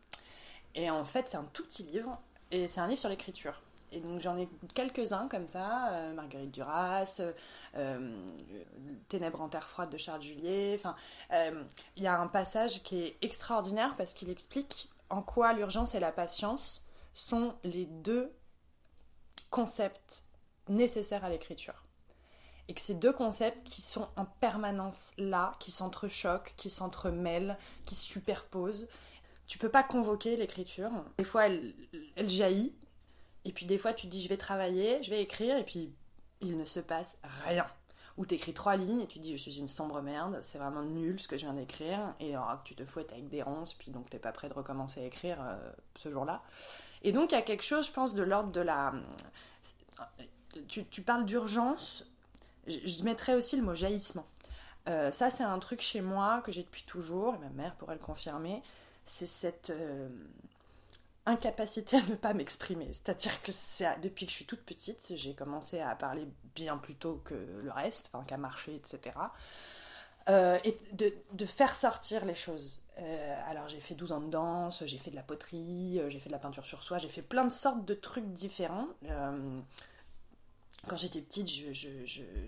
Et 0.76 0.88
en 0.88 1.04
fait, 1.04 1.30
c'est 1.30 1.36
un 1.36 1.48
tout 1.52 1.64
petit 1.64 1.82
livre, 1.82 2.16
et 2.52 2.68
c'est 2.68 2.80
un 2.80 2.86
livre 2.86 3.00
sur 3.00 3.08
l'écriture. 3.08 3.60
Et 3.92 4.00
donc 4.00 4.20
j'en 4.20 4.38
ai 4.38 4.48
quelques-uns 4.74 5.28
comme 5.28 5.46
ça, 5.46 5.92
euh, 5.92 6.14
Marguerite 6.14 6.50
Duras, 6.50 7.20
euh, 7.74 8.24
Ténèbres 9.08 9.42
en 9.42 9.50
terre 9.50 9.68
froide 9.68 9.90
de 9.90 9.98
Charles 9.98 10.22
Julier. 10.22 10.76
Enfin, 10.78 10.96
euh, 11.32 11.62
il 11.96 12.02
y 12.02 12.06
a 12.06 12.18
un 12.18 12.26
passage 12.26 12.82
qui 12.82 13.02
est 13.02 13.16
extraordinaire 13.20 13.94
parce 13.96 14.14
qu'il 14.14 14.30
explique 14.30 14.90
en 15.10 15.20
quoi 15.20 15.52
l'urgence 15.52 15.94
et 15.94 16.00
la 16.00 16.10
patience 16.10 16.86
sont 17.12 17.54
les 17.64 17.84
deux 17.84 18.32
concepts 19.50 20.24
nécessaires 20.68 21.24
à 21.24 21.28
l'écriture. 21.28 21.84
Et 22.68 22.74
que 22.74 22.80
ces 22.80 22.94
deux 22.94 23.12
concepts 23.12 23.62
qui 23.64 23.82
sont 23.82 24.08
en 24.16 24.24
permanence 24.24 25.12
là, 25.18 25.52
qui 25.58 25.70
s'entrechoquent, 25.70 26.54
qui 26.56 26.70
s'entremêlent, 26.70 27.58
qui 27.84 27.94
se 27.94 28.06
superposent. 28.06 28.88
Tu 29.46 29.58
peux 29.58 29.68
pas 29.68 29.82
convoquer 29.82 30.36
l'écriture. 30.36 30.90
Des 31.18 31.24
fois, 31.24 31.46
elle 31.46 31.74
jaillit, 32.16 32.74
et 33.44 33.52
puis 33.52 33.66
des 33.66 33.78
fois, 33.78 33.92
tu 33.92 34.06
te 34.06 34.12
dis, 34.12 34.22
je 34.22 34.28
vais 34.28 34.36
travailler, 34.36 35.02
je 35.02 35.10
vais 35.10 35.22
écrire, 35.22 35.56
et 35.56 35.64
puis 35.64 35.92
il 36.40 36.56
ne 36.58 36.64
se 36.64 36.80
passe 36.80 37.18
rien. 37.44 37.66
Ou 38.18 38.26
tu 38.26 38.34
écris 38.34 38.52
trois 38.52 38.76
lignes 38.76 39.00
et 39.00 39.06
tu 39.06 39.18
te 39.18 39.22
dis, 39.22 39.32
je 39.32 39.38
suis 39.38 39.58
une 39.58 39.68
sombre 39.68 40.02
merde, 40.02 40.38
c'est 40.42 40.58
vraiment 40.58 40.82
nul 40.82 41.18
ce 41.18 41.26
que 41.28 41.38
je 41.38 41.46
viens 41.46 41.54
d'écrire, 41.54 42.14
et 42.20 42.34
tu 42.64 42.74
te 42.74 42.84
fouettes 42.84 43.12
avec 43.12 43.28
des 43.28 43.42
ronces, 43.42 43.74
puis 43.74 43.90
donc 43.90 44.10
t'es 44.10 44.18
pas 44.18 44.32
prêt 44.32 44.48
de 44.48 44.54
recommencer 44.54 45.00
à 45.00 45.04
écrire 45.04 45.38
euh, 45.40 45.72
ce 45.96 46.10
jour-là. 46.10 46.42
Et 47.02 47.12
donc 47.12 47.32
il 47.32 47.34
y 47.34 47.38
a 47.38 47.42
quelque 47.42 47.64
chose, 47.64 47.86
je 47.86 47.92
pense, 47.92 48.14
de 48.14 48.22
l'ordre 48.22 48.52
de 48.52 48.60
la. 48.60 48.92
Tu, 50.68 50.84
tu 50.84 51.00
parles 51.00 51.24
d'urgence, 51.24 52.04
je, 52.66 52.78
je 52.84 53.02
mettrais 53.02 53.34
aussi 53.34 53.56
le 53.56 53.62
mot 53.62 53.74
jaillissement. 53.74 54.26
Euh, 54.88 55.10
ça, 55.12 55.30
c'est 55.30 55.44
un 55.44 55.58
truc 55.58 55.80
chez 55.80 56.00
moi 56.00 56.42
que 56.42 56.52
j'ai 56.52 56.64
depuis 56.64 56.82
toujours, 56.82 57.34
et 57.36 57.38
ma 57.38 57.48
mère 57.50 57.74
pourrait 57.76 57.94
le 57.94 58.00
confirmer. 58.00 58.62
C'est 59.06 59.26
cette 59.26 59.70
euh, 59.70 60.08
incapacité 61.26 61.96
à 61.96 62.02
ne 62.02 62.14
pas 62.14 62.34
m'exprimer. 62.34 62.88
C'est-à-dire 62.92 63.42
que 63.42 63.52
c'est 63.52 64.00
depuis 64.00 64.26
que 64.26 64.30
je 64.32 64.36
suis 64.36 64.44
toute 64.44 64.62
petite, 64.62 65.12
j'ai 65.14 65.34
commencé 65.34 65.80
à 65.80 65.94
parler 65.94 66.26
bien 66.54 66.76
plus 66.76 66.94
tôt 66.94 67.20
que 67.24 67.34
le 67.34 67.70
reste, 67.70 68.10
enfin 68.12 68.24
qu'à 68.24 68.36
marcher, 68.36 68.74
etc. 68.74 69.14
Euh, 70.28 70.58
et 70.64 70.76
de, 70.92 71.12
de, 71.32 71.46
faire 71.46 71.74
sortir 71.74 72.24
les 72.24 72.34
choses. 72.34 72.82
Euh, 72.98 73.40
alors 73.48 73.68
j'ai 73.68 73.80
fait 73.80 73.94
12 73.94 74.12
ans 74.12 74.20
de 74.20 74.30
danse, 74.30 74.84
j'ai 74.86 74.98
fait 74.98 75.10
de 75.10 75.16
la 75.16 75.22
poterie, 75.22 75.98
euh, 75.98 76.10
j'ai 76.10 76.20
fait 76.20 76.28
de 76.28 76.32
la 76.32 76.38
peinture 76.38 76.64
sur 76.64 76.84
soie, 76.84 76.98
j'ai 76.98 77.08
fait 77.08 77.22
plein 77.22 77.44
de 77.44 77.52
sortes 77.52 77.84
de 77.84 77.94
trucs 77.94 78.30
différents. 78.32 78.86
Euh, 79.10 79.60
quand 80.88 80.96
j'étais 80.96 81.20
petite, 81.20 81.48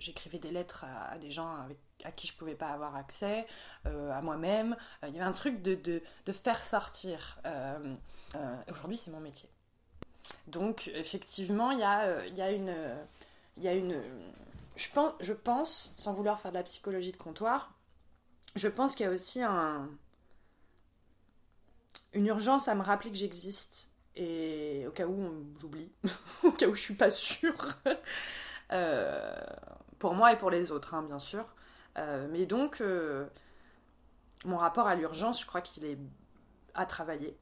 j'écrivais 0.01 0.39
des 0.39 0.51
lettres 0.51 0.85
à, 0.85 1.19
des 1.19 1.31
gens 1.31 1.57
à 2.05 2.11
qui 2.11 2.27
je 2.27 2.35
pouvais 2.35 2.57
pas 2.57 2.69
avoir 2.69 2.97
accès, 2.97 3.47
euh, 3.87 4.11
à 4.11 4.21
moi-même. 4.23 4.77
Euh, 5.03 5.09
il 5.09 5.15
y 5.15 5.19
avait 5.19 5.29
un 5.29 5.33
truc 5.33 5.63
de, 5.63 5.75
de, 5.75 6.33
faire 6.33 6.63
sortir. 6.63 7.39
Euh, 7.47 7.95
Aujourd'hui, 8.71 8.97
c'est 8.97 9.13
mon 9.13 9.21
métier. 9.21 9.49
Donc, 10.49 10.91
effectivement, 10.95 11.71
il 11.71 11.79
y 11.79 11.85
a, 11.85 12.27
y 12.27 12.43
a 12.43 12.51
une. 12.51 12.75
Y 13.59 13.69
a 13.69 13.75
une 13.75 14.03
je, 14.75 14.89
pense, 14.93 15.13
je 15.21 15.33
pense, 15.33 15.95
sans 15.97 16.13
vouloir 16.13 16.41
faire 16.41 16.51
de 16.51 16.57
la 16.57 16.65
psychologie 16.65 17.13
de 17.13 17.17
comptoir, 17.17 17.73
je 18.57 18.67
pense 18.67 18.97
qu'il 18.97 19.07
y 19.07 19.09
a 19.09 19.13
aussi 19.13 19.41
un, 19.41 19.89
une 22.13 22.27
urgence 22.27 22.67
à 22.67 22.75
me 22.75 22.83
rappeler 22.83 23.11
que 23.11 23.17
j'existe 23.17 23.94
et 24.17 24.87
au 24.87 24.91
cas 24.91 25.07
où 25.07 25.45
j'oublie, 25.61 25.91
au 26.45 26.53
cas 26.53 26.67
où 26.67 26.75
je 26.75 26.81
suis 26.81 26.95
pas 26.95 27.11
sûre, 27.11 27.77
euh, 28.73 29.37
pour 29.99 30.15
moi 30.15 30.33
et 30.33 30.37
pour 30.37 30.51
les 30.51 30.71
autres, 30.71 30.95
hein, 30.95 31.03
bien 31.03 31.19
sûr. 31.19 31.47
Euh, 31.99 32.29
mais 32.31 32.47
donc, 32.47 32.81
euh, 32.81 33.27
mon 34.45 34.57
rapport 34.57 34.87
à 34.87 34.95
l'urgence, 34.95 35.41
je 35.41 35.47
crois 35.47 35.61
qu'il 35.61 35.85
est 35.85 35.99
à 36.75 36.87
travailler. 36.87 37.37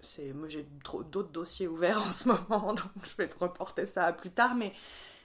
C'est, 0.00 0.32
moi, 0.32 0.48
j'ai 0.48 0.66
d'autres 0.84 1.30
dossiers 1.30 1.66
ouverts 1.66 2.02
en 2.06 2.12
ce 2.12 2.28
moment, 2.28 2.72
donc 2.72 2.92
je 3.04 3.16
vais 3.16 3.28
reporter 3.38 3.86
ça 3.86 4.12
plus 4.12 4.30
tard, 4.30 4.54
mais, 4.54 4.72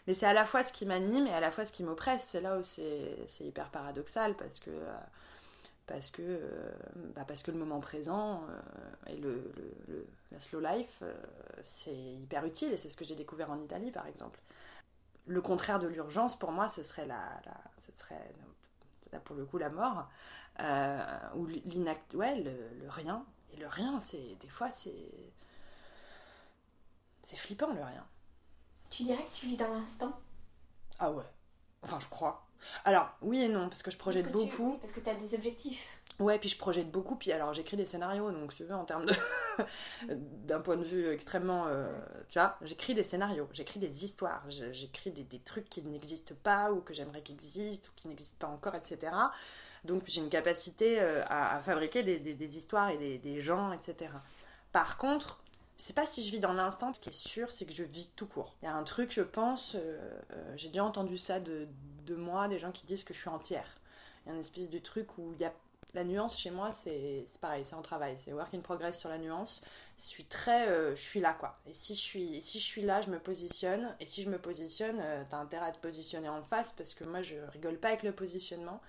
mais 0.08 0.14
c'est 0.14 0.26
à 0.26 0.34
la 0.34 0.46
fois 0.46 0.64
ce 0.64 0.74
qui 0.74 0.86
m'anime 0.86 1.28
et 1.28 1.34
à 1.34 1.40
la 1.40 1.52
fois 1.52 1.66
ce 1.66 1.72
qui 1.72 1.84
m'oppresse. 1.84 2.26
C'est 2.28 2.42
là 2.42 2.58
où 2.58 2.64
c'est 2.64 3.28
hyper 3.42 3.70
paradoxal 3.70 4.36
parce 4.36 4.60
que 4.60 4.72
parce 5.94 6.10
que, 6.10 6.24
euh, 6.24 6.72
bah 7.16 7.24
parce 7.24 7.44
que 7.44 7.52
le 7.52 7.60
moment 7.60 7.80
présent 7.80 8.42
euh, 8.50 9.12
et 9.12 9.16
le, 9.16 9.54
le, 9.56 9.76
le, 9.88 10.08
la 10.32 10.40
slow 10.40 10.60
life, 10.60 11.04
euh, 11.04 11.14
c'est 11.62 11.96
hyper 11.96 12.44
utile 12.46 12.74
et 12.74 12.78
c'est 12.78 12.90
ce 12.90 12.98
que 12.98 13.06
j'ai 13.06 13.14
découvert 13.14 13.52
en 13.52 13.60
Italie 13.60 13.92
par 13.92 14.08
exemple. 14.08 14.42
Le 15.28 15.40
contraire 15.40 15.78
de 15.78 15.86
l'urgence, 15.88 16.36
pour 16.36 16.52
moi, 16.52 16.68
ce 16.68 16.82
serait, 16.82 17.06
la, 17.06 17.40
la, 17.46 17.54
ce 17.78 17.92
serait 17.92 18.34
là 19.12 19.20
pour 19.20 19.36
le 19.36 19.46
coup 19.46 19.60
la 19.60 19.70
mort, 19.70 20.10
ou 21.36 21.46
l'inact, 21.46 22.16
ouais, 22.16 22.42
le, 22.42 22.54
le, 22.82 22.90
rien. 22.90 23.24
Et 23.52 23.58
le 23.58 23.68
rien, 23.68 24.00
c'est 24.00 24.36
des 24.40 24.50
fois, 24.50 24.72
c'est. 24.72 25.12
C'est 27.22 27.38
flippant 27.38 27.72
le 27.72 27.84
rien. 27.84 28.06
Tu 28.90 29.04
dirais 29.04 29.24
que 29.32 29.36
tu 29.36 29.46
vis 29.46 29.58
dans 29.58 29.72
l'instant? 29.72 30.20
Ah 30.98 31.12
ouais. 31.12 31.24
Enfin, 31.84 32.00
je 32.00 32.08
crois. 32.08 32.48
Alors, 32.86 33.10
oui 33.22 33.44
et 33.44 33.50
non, 33.50 33.70
parce 33.70 33.84
que 33.84 33.92
je 33.92 33.98
projette 33.98 34.24
parce 34.32 34.34
que 34.34 34.52
beaucoup. 34.52 34.74
Tu, 34.74 34.80
parce 34.80 34.94
que 34.94 35.00
tu 35.00 35.10
as 35.10 35.16
des 35.16 35.34
objectifs. 35.36 35.88
Ouais, 36.20 36.38
puis 36.38 36.50
je 36.50 36.58
projette 36.58 36.92
beaucoup, 36.92 37.16
puis 37.16 37.32
alors 37.32 37.54
j'écris 37.54 37.76
des 37.76 37.86
scénarios, 37.86 38.32
donc 38.32 38.52
si 38.52 38.58
tu 38.58 38.64
veux, 38.66 38.76
en 38.76 38.86
termes 38.86 39.06
de. 39.06 39.14
d'un 40.14 40.60
point 40.60 40.78
de 40.78 40.84
vue 40.84 41.08
extrêmement. 41.08 41.66
Euh, 41.68 41.88
tu 42.30 42.38
vois, 42.38 42.58
j'écris 42.62 42.94
des 42.94 43.04
scénarios, 43.04 43.50
j'écris 43.52 43.80
des 43.80 44.06
histoires, 44.06 44.44
j'écris 44.50 45.12
des, 45.12 45.24
des, 45.24 45.40
trucs 45.40 45.70
qui 45.70 45.82
n'existent 45.82 46.36
pas, 46.44 46.72
ou 46.72 46.82
que 46.82 46.94
j'aimerais 46.94 47.22
qu'ils 47.22 47.36
existent, 47.36 47.90
ou 47.90 48.00
qui 48.00 48.08
n'existent 48.08 48.38
pas 48.40 48.54
encore, 48.54 48.76
etc. 48.76 49.12
Donc 49.84 50.04
j'ai 50.06 50.22
une 50.22 50.30
capacité 50.30 51.02
euh, 51.02 51.24
à, 51.28 51.58
à, 51.58 51.62
fabriquer 51.62 52.04
des, 52.04 52.20
des, 52.20 52.34
des 52.34 52.58
histoires 52.58 52.90
et 52.90 53.18
des, 53.18 53.42
gens, 53.42 53.72
etc. 53.74 54.12
Par 54.72 54.98
contre, 54.98 55.43
je 55.78 55.84
sais 55.84 55.94
pas 55.94 56.06
si 56.06 56.24
je 56.24 56.32
vis 56.32 56.40
dans 56.40 56.54
l'instant. 56.54 56.94
Ce 56.94 57.00
qui 57.00 57.10
est 57.10 57.14
sûr, 57.14 57.52
c'est 57.52 57.66
que 57.66 57.74
je 57.74 57.84
vis 57.84 58.10
tout 58.16 58.28
court. 58.28 58.56
Il 58.62 58.66
y 58.66 58.68
a 58.68 58.74
un 58.74 58.84
truc, 58.84 59.12
je 59.12 59.22
pense, 59.22 59.76
euh, 59.76 59.98
euh, 60.32 60.54
j'ai 60.56 60.70
déjà 60.70 60.84
entendu 60.84 61.18
ça 61.18 61.40
de, 61.40 61.68
moi, 62.16 62.48
des 62.48 62.60
gens 62.60 62.72
qui 62.72 62.86
disent 62.86 63.04
que 63.04 63.14
je 63.14 63.20
suis 63.20 63.30
entière. 63.30 63.80
Il 64.26 64.30
y 64.30 64.32
a 64.32 64.34
une 64.34 64.40
espèce 64.40 64.70
de 64.70 64.80
truc 64.80 65.18
où 65.18 65.34
il 65.34 65.42
y 65.42 65.46
a 65.46 65.54
la 65.94 66.04
nuance 66.04 66.40
chez 66.40 66.50
moi, 66.50 66.72
c'est 66.72 67.24
pareil, 67.40 67.64
c'est 67.66 67.76
en 67.76 67.82
travail, 67.82 68.16
c'est 68.18 68.34
work 68.34 68.54
in 68.54 68.62
progress 68.62 69.00
sur 69.00 69.10
la 69.10 69.18
nuance. 69.18 69.62
Je 69.98 70.04
suis 70.04 70.26
très, 70.26 70.68
euh, 70.68 70.96
je 70.96 71.02
suis 71.02 71.20
là 71.20 71.34
quoi. 71.34 71.60
Et 71.68 71.74
si 71.74 71.94
je 71.94 72.00
suis, 72.02 72.42
si 72.42 72.60
je 72.60 72.66
suis 72.66 72.82
là, 72.82 73.02
je 73.02 73.10
me 73.10 73.20
positionne. 73.20 73.96
Et 74.00 74.06
si 74.06 74.24
je 74.24 74.30
me 74.30 74.40
positionne, 74.40 75.00
euh, 75.00 75.24
t'as 75.30 75.38
intérêt 75.38 75.68
à 75.68 75.72
te 75.72 75.80
positionner 75.80 76.30
en 76.30 76.42
face 76.42 76.72
parce 76.72 76.94
que 76.94 77.04
moi 77.04 77.22
je 77.22 77.36
rigole 77.52 77.78
pas 77.78 77.90
avec 77.90 78.04
le 78.04 78.12
positionnement. 78.12 78.82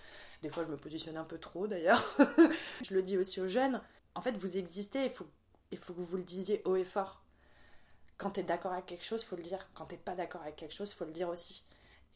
Des 0.43 0.49
fois 0.49 0.63
je 0.63 0.71
me 0.71 0.77
positionne 0.77 1.17
un 1.17 1.25
peu 1.25 1.39
trop 1.39 1.67
d'ailleurs. 1.67 2.03
je 2.83 2.95
le 2.95 3.03
dis 3.03 3.19
aussi 3.19 3.41
aux 3.41 3.49
jeunes. 3.49 3.81
En 4.15 4.21
fait, 4.21 4.37
vous 4.37 4.57
existez, 4.57 5.05
il 5.07 5.11
faut, 5.11 5.27
il 5.75 5.79
faut 5.79 5.93
que 5.93 6.01
vous 6.01 6.17
le 6.17 6.23
disiez 6.23 6.63
haut 6.65 6.77
et 6.77 6.85
fort. 6.85 7.23
Quand 8.17 8.31
t'es 8.31 8.43
d'accord 8.43 8.73
avec 8.73 8.87
quelque 8.87 9.05
chose, 9.05 9.25
faut 9.25 9.37
le 9.37 9.43
dire. 9.43 9.69
Quand 9.75 9.87
t'es 9.87 9.97
pas 9.97 10.15
d'accord 10.15 10.43
avec 10.43 10.57
quelque 10.57 10.75
chose, 10.75 10.93
faut 10.93 11.05
le 11.05 11.13
dire 11.13 11.29
aussi 11.29 11.65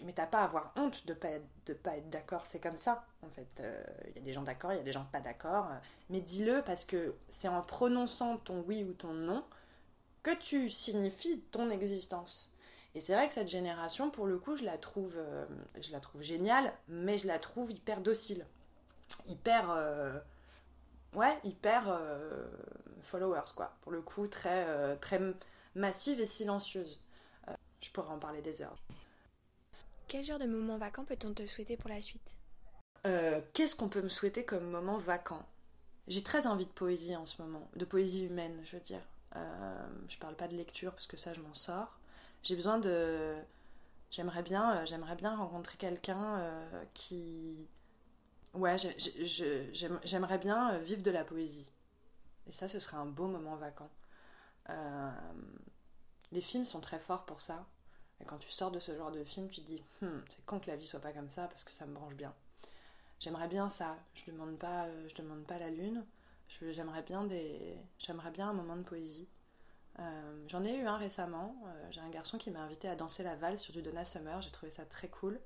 mais 0.05 0.13
t'as 0.13 0.27
pas 0.27 0.41
à 0.41 0.45
avoir 0.45 0.73
honte 0.77 1.07
de 1.07 1.15
pas 1.15 1.29
être, 1.29 1.83
pas 1.83 1.97
être 1.97 2.09
d'accord, 2.11 2.47
c'est 2.47 2.61
comme 2.61 2.77
ça 2.77 3.05
en 3.23 3.31
fait. 3.31 3.49
Il 3.59 3.65
euh, 3.65 3.83
y 4.17 4.19
a 4.19 4.23
des 4.23 4.33
gens 4.33 4.43
d'accord, 4.43 4.73
il 4.73 4.77
y 4.77 4.81
a 4.81 4.85
des 4.85 4.93
gens 4.93 5.07
pas 5.11 5.21
d'accord, 5.21 5.69
mais 6.09 6.21
dis-le 6.21 6.63
parce 6.63 6.85
que 6.85 7.15
c'est 7.29 7.49
en 7.49 7.63
prononçant 7.63 8.37
ton 8.39 8.65
oui 8.67 8.85
ou 8.85 8.93
ton 8.93 9.13
non 9.13 9.45
que 10.23 10.35
tu 10.35 10.71
signifies 10.71 11.41
ton 11.51 11.71
existence. 11.71 12.53
Et 12.95 13.01
c'est 13.01 13.15
vrai 13.15 13.29
que 13.29 13.35
cette 13.35 13.49
génération, 13.49 14.11
pour 14.11 14.27
le 14.27 14.39
coup, 14.39 14.57
je 14.57 14.65
la 14.65 14.79
trouve, 14.79 15.15
euh, 15.17 15.47
je 15.81 15.93
la 15.93 16.01
trouve 16.01 16.23
géniale, 16.23 16.73
mais 16.89 17.19
je 17.19 17.27
la 17.27 17.39
trouve 17.39 17.71
hyper 17.71 18.01
docile, 18.01 18.47
hyper, 19.27 19.71
euh, 19.71 20.19
ouais, 21.15 21.39
hyper 21.45 22.01
followers 23.03 23.53
quoi. 23.57 23.73
Pour 23.83 23.93
le 23.93 24.03
coup, 24.03 24.27
très, 24.27 24.97
très 24.99 25.21
massive 25.75 26.21
et 26.21 26.27
silencieuse. 26.27 27.01
je 27.81 27.91
pourrais 27.91 28.11
en 28.11 28.19
parler 28.19 28.43
des 28.43 28.63
heures. 28.63 28.77
Quel 30.09 30.25
genre 30.25 30.39
de 30.39 30.47
moment 30.47 30.79
vacant 30.79 31.05
peut-on 31.05 31.35
te 31.35 31.47
souhaiter 31.47 31.77
pour 31.77 31.91
la 31.91 32.01
suite? 32.01 32.39
Euh, 33.07 33.41
Qu'est-ce 33.53 33.77
qu'on 33.77 33.89
peut 33.89 34.03
me 34.03 34.09
souhaiter 34.09 34.45
comme 34.45 34.71
moment 34.71 34.99
vacant? 34.99 35.45
J'ai 36.07 36.23
très 36.23 36.47
envie 36.47 36.65
de 36.65 36.71
poésie 36.71 37.15
en 37.15 37.27
ce 37.27 37.41
moment, 37.43 37.69
de 37.77 37.85
poésie 37.85 38.25
humaine, 38.25 38.59
je 38.65 38.77
veux 38.77 38.83
dire. 38.83 39.03
Euh, 39.37 39.87
je 40.09 40.17
parle 40.19 40.35
pas 40.35 40.49
de 40.49 40.57
lecture 40.57 40.93
parce 40.93 41.07
que 41.07 41.19
ça, 41.19 41.35
je 41.35 41.41
m'en 41.43 41.53
sors. 41.53 41.99
J'ai 42.43 42.57
besoin 42.57 42.79
de. 42.79 43.35
J'aimerais 44.11 44.43
bien, 44.43 44.79
euh, 44.79 44.87
j'aimerais 44.87 45.17
bien 45.17 45.37
rencontrer 45.37 45.77
quelqu'un 45.77 46.39
euh, 46.39 46.85
qui. 46.95 47.69
Ouais, 48.55 48.77
j'aimerais 50.05 50.39
bien 50.39 50.79
vivre 50.79 51.03
de 51.03 51.11
la 51.11 51.25
poésie. 51.25 51.71
Et 52.49 52.53
ça, 52.53 52.69
ce 52.69 52.81
serait 52.81 52.97
un 52.97 53.07
beau 53.07 53.27
moment 53.27 53.57
vacant. 53.57 53.91
Euh, 54.71 55.11
les 56.33 56.41
films 56.41 56.65
sont 56.65 56.81
très 56.81 56.99
forts 56.99 57.25
pour 57.27 57.41
ça. 57.41 57.67
Et 58.21 58.25
quand 58.25 58.39
tu 58.39 58.51
sors 58.51 58.71
de 58.71 58.81
ce 58.81 58.97
genre 58.97 59.13
de 59.13 59.23
film, 59.23 59.49
tu 59.49 59.61
te 59.61 59.67
dis, 59.67 59.85
hm, 60.03 60.23
c'est 60.31 60.45
con 60.45 60.59
que 60.59 60.69
la 60.71 60.77
vie 60.77 60.87
soit 60.87 61.01
pas 61.01 61.13
comme 61.13 61.31
ça 61.31 61.47
parce 61.47 61.65
que 61.65 61.71
ça 61.71 61.87
me 61.87 61.95
branche 61.95 62.15
bien. 62.15 62.35
J'aimerais 63.21 63.49
bien 63.49 63.69
ça. 63.69 63.97
Je 64.15 64.31
demande 64.31 64.59
pas, 64.59 64.87
euh, 64.87 65.09
je 65.09 65.15
demande 65.15 65.45
pas 65.45 65.59
la 65.59 65.71
lune. 65.71 66.05
J'aimerais 66.49 67.03
bien 67.03 67.25
des, 67.25 67.77
j'aimerais 67.99 68.31
bien 68.31 68.49
un 68.49 68.55
moment 68.55 68.77
de 68.77 68.83
poésie. 68.83 69.29
Euh, 69.99 70.45
J'en 70.47 70.65
ai 70.65 70.77
eu 70.77 70.87
un 70.87 70.97
récemment. 70.97 71.55
J'ai 71.91 72.01
un 72.01 72.09
garçon 72.09 72.39
qui 72.39 72.51
m'a 72.51 72.61
invité 72.61 72.89
à 72.89 72.97
danser 72.97 73.23
la 73.23 73.37
valse 73.37 73.61
sur 73.61 73.75
du 73.75 73.83
Donna 73.83 74.05
Summer. 74.05 74.41
J'ai 74.41 74.51
trouvé 74.51 74.71
ça 74.73 74.87
très 74.87 75.09
cool. 75.09 75.39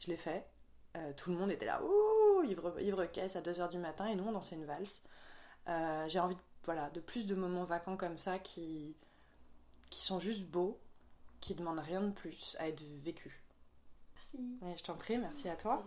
Je 0.00 0.08
l'ai 0.08 0.16
fait. 0.16 0.46
Tout 1.16 1.30
le 1.30 1.36
monde 1.36 1.50
était 1.50 1.64
là, 1.66 1.82
ouh, 1.82 2.44
ivre, 2.44 2.80
ivre 2.80 3.04
caisse 3.06 3.34
à 3.34 3.40
2h 3.40 3.68
du 3.70 3.78
matin, 3.78 4.06
et 4.06 4.14
nous 4.14 4.24
on 4.24 4.32
dansait 4.32 4.54
une 4.54 4.64
valse. 4.64 5.02
J'ai 5.66 6.20
envie 6.20 6.34
de 6.34 6.40
voilà, 6.64 6.90
de 6.90 7.00
plus 7.00 7.26
de 7.26 7.34
moments 7.34 7.64
vacants 7.64 7.96
comme 7.96 8.18
ça 8.18 8.38
qui, 8.38 8.96
qui 9.90 10.02
sont 10.02 10.20
juste 10.20 10.44
beaux, 10.44 10.78
qui 11.40 11.54
demandent 11.54 11.80
rien 11.80 12.00
de 12.00 12.10
plus 12.10 12.56
à 12.58 12.68
être 12.68 12.82
vécus. 13.02 13.32
Merci. 14.14 14.78
je 14.78 14.84
t'en 14.84 14.94
prie, 14.94 15.18
merci 15.18 15.48
à 15.48 15.56
toi. 15.56 15.84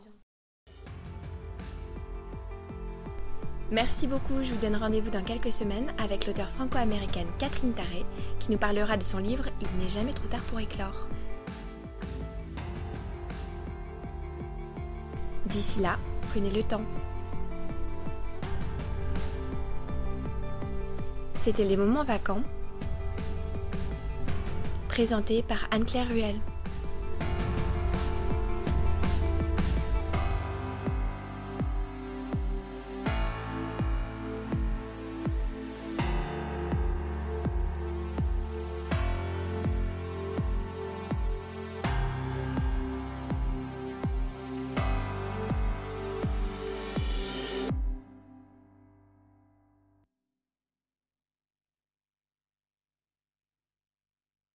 Merci 3.70 4.08
beaucoup, 4.08 4.42
je 4.44 4.54
vous 4.54 4.62
donne 4.62 4.78
rendez-vous 4.78 5.10
dans 5.10 5.24
quelques 5.24 5.52
semaines 5.52 5.94
avec 5.98 6.26
l'auteure 6.26 6.50
franco-américaine 6.50 7.28
Catherine 7.38 7.74
Taré 7.74 8.06
qui 8.40 8.50
nous 8.50 8.58
parlera 8.58 8.96
de 8.96 9.04
son 9.04 9.18
livre 9.18 9.48
Il 9.60 9.68
n'est 9.78 9.90
jamais 9.90 10.13
trop 10.13 10.28
tard 10.28 10.44
pour 10.44 10.60
éclore. 10.60 11.08
D'ici 15.48 15.82
là, 15.82 15.98
prenez 16.30 16.50
le 16.50 16.63
temps. 16.63 16.84
C'était 21.38 21.63
Les 21.63 21.78
Moments 21.78 22.04
Vacants, 22.04 22.43
présenté 24.89 25.43
par 25.43 25.67
Anne-Claire 25.71 26.08
Ruel. 26.10 26.36